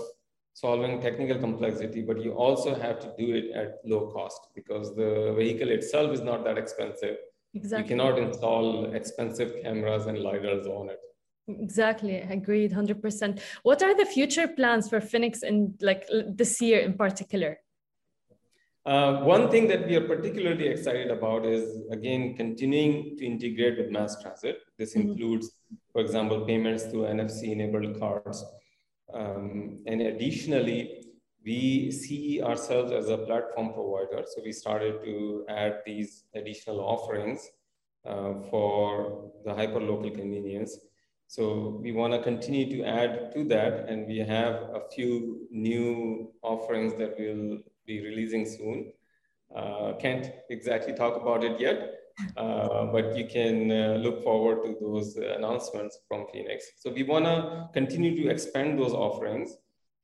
solving 0.55 1.01
technical 1.01 1.38
complexity, 1.38 2.03
but 2.03 2.23
you 2.25 2.33
also 2.33 2.75
have 2.75 3.01
to 3.01 3.09
do 3.18 3.35
it 3.35 3.47
at 3.62 3.79
low 3.85 4.03
cost 4.12 4.49
because 4.55 4.95
the 4.95 5.35
vehicle 5.37 5.71
itself 5.71 6.12
is 6.12 6.21
not 6.21 6.45
that 6.45 6.59
expensive. 6.59 7.16
Exactly. 7.55 7.83
You 7.83 7.88
cannot 7.88 8.18
install 8.18 8.95
expensive 8.95 9.51
cameras 9.62 10.07
and 10.07 10.18
lidars 10.18 10.66
on 10.66 10.90
it. 10.90 11.01
Exactly, 11.49 12.16
agreed, 12.16 12.73
hundred 12.73 13.03
percent. 13.03 13.40
What 13.62 13.83
are 13.83 13.95
the 13.97 14.07
future 14.07 14.47
plans 14.47 14.88
for 14.88 15.01
Phoenix 15.01 15.42
in 15.42 15.75
like 15.81 16.07
this 16.40 16.61
year 16.62 16.81
in 16.81 16.95
particular? 16.95 17.59
Uh, 18.85 19.21
one 19.21 19.49
thing 19.49 19.68
that 19.68 19.87
we 19.87 19.95
are 19.95 20.07
particularly 20.09 20.66
excited 20.66 21.11
about 21.11 21.47
is 21.47 21.79
again 21.92 22.35
continuing 22.37 23.16
to 23.16 23.25
integrate 23.25 23.79
with 23.79 23.90
mass 23.90 24.21
transit. 24.21 24.59
This 24.77 24.95
mm-hmm. 24.95 25.11
includes, 25.11 25.53
for 25.92 26.01
example, 26.01 26.45
payments 26.45 26.85
through 26.85 27.03
NFC-enabled 27.03 28.01
cards. 28.01 28.45
Um, 29.14 29.83
and 29.87 30.01
additionally, 30.01 31.05
we 31.45 31.92
see 31.92 32.42
ourselves 32.42 32.92
as 32.92 33.09
a 33.09 33.18
platform 33.18 33.73
provider. 33.73 34.25
So 34.27 34.42
we 34.45 34.53
started 34.53 35.05
to 35.05 35.45
add 35.49 35.81
these 35.87 36.25
additional 36.35 36.81
offerings 36.81 37.49
uh, 38.05 38.35
for 38.51 39.31
the 39.45 39.53
hyperlocal 39.53 40.14
convenience. 40.14 40.77
So 41.29 41.81
we 41.81 41.92
want 41.92 42.12
to 42.14 42.23
continue 42.23 42.68
to 42.77 42.85
add 42.85 43.33
to 43.35 43.45
that, 43.45 43.88
and 43.88 44.07
we 44.07 44.18
have 44.18 44.55
a 44.55 44.83
few 44.95 45.47
new 45.51 46.33
offerings 46.42 46.95
that 46.99 47.14
we'll 47.18 47.61
be 47.87 48.01
releasing 48.01 48.47
soon. 48.47 48.92
Uh, 49.55 49.92
can't 50.01 50.31
exactly 50.51 50.95
talk 50.95 51.21
about 51.21 51.45
it 51.45 51.61
yet, 51.61 51.95
uh, 52.37 52.87
but 52.87 53.16
you 53.16 53.27
can 53.27 53.71
uh, 53.71 53.99
look 54.01 54.23
forward 54.23 54.64
to 54.64 54.77
those 54.81 55.16
announcements 55.16 55.99
from 56.09 56.27
Phoenix. 56.33 56.64
So 56.79 56.90
we 56.90 57.03
want 57.03 57.27
to 57.27 57.68
continue 57.75 58.23
to 58.23 58.31
expand 58.31 58.79
those 58.79 58.92
offerings. 58.92 59.57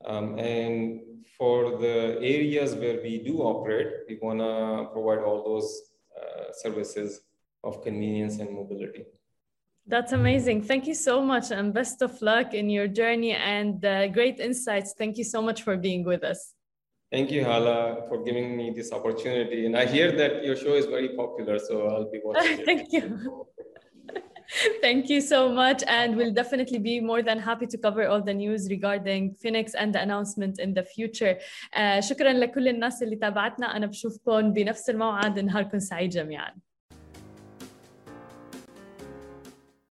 Um, 0.05 0.39
and 0.39 1.01
for 1.37 1.79
the 1.79 2.19
areas 2.21 2.75
where 2.75 3.01
we 3.03 3.23
do 3.25 3.39
operate, 3.39 3.89
we 4.09 4.19
want 4.21 4.41
to 4.41 4.93
provide 4.93 5.25
all 5.25 5.45
those 5.45 5.83
uh, 6.19 6.53
services 6.53 7.21
of 7.65 7.83
convenience 7.83 8.39
and 8.39 8.55
mobility. 8.55 9.05
That's 9.87 10.13
amazing. 10.13 10.63
Thank 10.65 10.87
you 10.87 10.95
so 10.95 11.23
much 11.23 11.51
and 11.51 11.73
best 11.73 12.03
of 12.03 12.21
luck 12.21 12.53
in 12.53 12.69
your 12.69 12.89
journey 12.89 13.33
and 13.33 13.83
uh, 13.83 14.09
great 14.09 14.39
insights. 14.39 14.93
Thank 14.93 15.17
you 15.17 15.25
so 15.25 15.41
much 15.41 15.63
for 15.63 15.79
being 15.79 16.05
with 16.05 16.25
us. 16.25 16.55
Thank 17.14 17.30
you, 17.30 17.44
Hala, 17.46 18.08
for 18.08 18.24
giving 18.24 18.58
me 18.58 18.72
this 18.72 18.92
opportunity. 18.92 19.68
And 19.68 19.78
I 19.78 19.86
hear 19.86 20.12
that 20.22 20.44
your 20.44 20.56
show 20.56 20.74
is 20.74 20.88
very 20.88 21.10
popular, 21.16 21.60
so 21.60 21.74
I'll 21.88 22.10
be 22.10 22.20
watching 22.24 22.66
Thank 22.66 22.92
you. 22.92 23.04
Thank 24.82 25.10
you 25.10 25.22
so 25.22 25.50
much. 25.50 25.84
And 25.88 26.10
we'll 26.18 26.34
definitely 26.34 26.80
be 26.80 27.00
more 27.00 27.22
than 27.22 27.40
happy 27.40 27.68
to 27.68 27.78
cover 27.78 28.08
all 28.08 28.22
the 28.22 28.34
news 28.34 28.62
regarding 28.70 29.36
Phoenix 29.42 29.76
and 29.76 29.94
the 29.96 30.02
announcement 30.02 30.60
in 30.60 30.74
the 30.74 30.84
future. 30.84 31.38
Uh, 31.76 32.00
شكرا 32.00 32.34
لكل 32.34 32.68
الناس 32.68 33.04
اللي 33.04 33.16
تابعتنا. 33.16 33.78
أنا 33.78 33.86
بشوفكم 33.86 34.54
بنفس 34.54 34.90
الموعد. 34.90 35.40
نهاركم 35.40 35.80
سعيد 35.80 36.10
جميعاً. 36.10 36.54